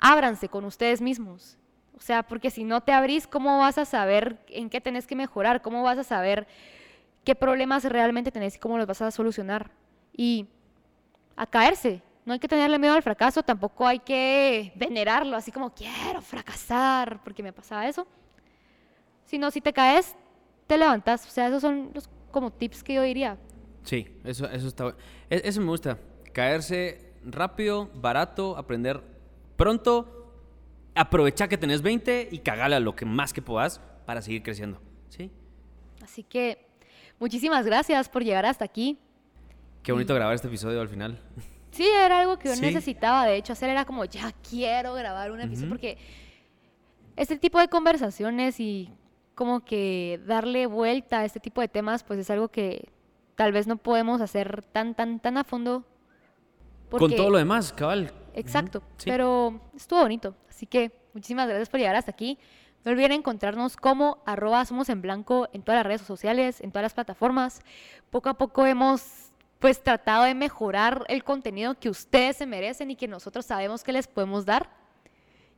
Ábranse 0.00 0.48
con 0.48 0.64
ustedes 0.64 1.00
mismos. 1.00 1.56
O 1.96 2.00
sea, 2.00 2.24
porque 2.24 2.50
si 2.50 2.64
no 2.64 2.80
te 2.80 2.92
abrís, 2.92 3.28
¿cómo 3.28 3.60
vas 3.60 3.78
a 3.78 3.84
saber 3.84 4.44
en 4.48 4.68
qué 4.68 4.80
tenés 4.80 5.06
que 5.06 5.14
mejorar? 5.14 5.62
¿Cómo 5.62 5.84
vas 5.84 5.98
a 5.98 6.02
saber 6.02 6.48
qué 7.22 7.36
problemas 7.36 7.84
realmente 7.84 8.32
tenés 8.32 8.56
y 8.56 8.58
cómo 8.58 8.78
los 8.78 8.88
vas 8.88 9.00
a 9.02 9.12
solucionar? 9.12 9.70
Y 10.12 10.48
a 11.36 11.46
caerse, 11.46 12.02
no 12.24 12.32
hay 12.32 12.38
que 12.38 12.48
tenerle 12.48 12.78
miedo 12.78 12.94
al 12.94 13.02
fracaso, 13.02 13.42
tampoco 13.42 13.86
hay 13.86 13.98
que 13.98 14.72
venerarlo, 14.76 15.36
así 15.36 15.50
como 15.50 15.74
quiero 15.74 16.20
fracasar, 16.22 17.22
porque 17.24 17.42
me 17.42 17.52
pasaba 17.52 17.88
eso. 17.88 18.06
Sino 19.24 19.50
si 19.50 19.60
te 19.60 19.72
caes, 19.72 20.14
te 20.66 20.78
levantas. 20.78 21.26
O 21.26 21.30
sea, 21.30 21.48
esos 21.48 21.62
son 21.62 21.90
los 21.94 22.08
como 22.30 22.52
tips 22.52 22.82
que 22.84 22.94
yo 22.94 23.02
diría. 23.02 23.38
Sí, 23.82 24.06
eso, 24.24 24.48
eso 24.48 24.68
está 24.68 24.94
e, 25.28 25.42
Eso 25.44 25.60
me 25.60 25.68
gusta. 25.68 25.98
Caerse 26.32 27.12
rápido, 27.24 27.90
barato, 27.94 28.56
aprender 28.56 29.02
pronto, 29.56 30.32
aprovechar 30.94 31.48
que 31.48 31.58
tenés 31.58 31.82
20 31.82 32.28
y 32.30 32.38
cagale 32.38 32.76
a 32.76 32.80
lo 32.80 32.94
que 32.94 33.04
más 33.04 33.32
que 33.32 33.42
puedas 33.42 33.80
para 34.06 34.22
seguir 34.22 34.42
creciendo. 34.42 34.80
¿Sí? 35.08 35.30
Así 36.02 36.22
que 36.22 36.66
muchísimas 37.18 37.66
gracias 37.66 38.08
por 38.08 38.22
llegar 38.22 38.46
hasta 38.46 38.64
aquí. 38.64 38.98
Qué 39.82 39.92
bonito 39.92 40.14
grabar 40.14 40.34
este 40.34 40.46
episodio 40.46 40.80
al 40.80 40.88
final. 40.88 41.18
Sí, 41.72 41.86
era 41.86 42.20
algo 42.20 42.38
que 42.38 42.48
yo 42.48 42.56
necesitaba, 42.56 43.24
de 43.24 43.36
hecho, 43.36 43.54
hacer 43.54 43.70
era 43.70 43.84
como, 43.84 44.04
ya 44.04 44.30
quiero 44.48 44.92
grabar 44.94 45.32
un 45.32 45.40
episodio, 45.40 45.70
porque 45.70 45.98
este 47.16 47.36
tipo 47.38 47.58
de 47.58 47.68
conversaciones 47.68 48.60
y 48.60 48.90
como 49.34 49.64
que 49.64 50.20
darle 50.26 50.66
vuelta 50.66 51.20
a 51.20 51.24
este 51.24 51.40
tipo 51.40 51.62
de 51.62 51.68
temas, 51.68 52.04
pues 52.04 52.18
es 52.18 52.30
algo 52.30 52.48
que 52.48 52.90
tal 53.36 53.52
vez 53.52 53.66
no 53.66 53.78
podemos 53.78 54.20
hacer 54.20 54.62
tan, 54.72 54.94
tan, 54.94 55.18
tan 55.18 55.38
a 55.38 55.44
fondo. 55.44 55.84
Con 56.90 57.16
todo 57.16 57.30
lo 57.30 57.38
demás, 57.38 57.72
cabal. 57.72 58.12
Exacto, 58.34 58.82
pero 59.04 59.58
estuvo 59.74 60.00
bonito. 60.00 60.36
Así 60.50 60.66
que 60.66 60.92
muchísimas 61.14 61.48
gracias 61.48 61.70
por 61.70 61.80
llegar 61.80 61.96
hasta 61.96 62.10
aquí. 62.10 62.38
No 62.84 62.92
olviden 62.92 63.12
encontrarnos 63.12 63.76
como 63.76 64.22
arroba 64.26 64.64
somos 64.64 64.88
en 64.90 65.00
blanco 65.00 65.48
en 65.52 65.62
todas 65.62 65.78
las 65.78 65.86
redes 65.86 66.02
sociales, 66.02 66.60
en 66.60 66.70
todas 66.70 66.82
las 66.82 66.94
plataformas. 66.94 67.62
Poco 68.10 68.28
a 68.28 68.34
poco 68.34 68.66
hemos 68.66 69.31
pues 69.62 69.80
tratado 69.80 70.24
de 70.24 70.34
mejorar 70.34 71.04
el 71.08 71.22
contenido 71.22 71.78
que 71.78 71.88
ustedes 71.88 72.36
se 72.36 72.46
merecen 72.46 72.90
y 72.90 72.96
que 72.96 73.06
nosotros 73.06 73.46
sabemos 73.46 73.84
que 73.84 73.92
les 73.92 74.08
podemos 74.08 74.44
dar. 74.44 74.68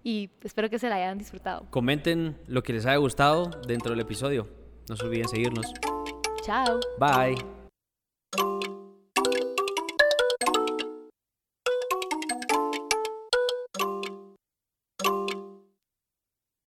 Y 0.04 0.28
espero 0.42 0.68
que 0.68 0.78
se 0.78 0.90
la 0.90 0.96
hayan 0.96 1.16
disfrutado. 1.16 1.66
Comenten 1.70 2.36
lo 2.46 2.62
que 2.62 2.74
les 2.74 2.84
haya 2.84 2.98
gustado 2.98 3.46
dentro 3.66 3.92
del 3.92 4.00
episodio. 4.00 4.46
No 4.90 4.96
se 4.96 5.06
olviden 5.06 5.26
seguirnos. 5.26 5.72
Chao. 6.44 6.78
Bye. 6.98 7.63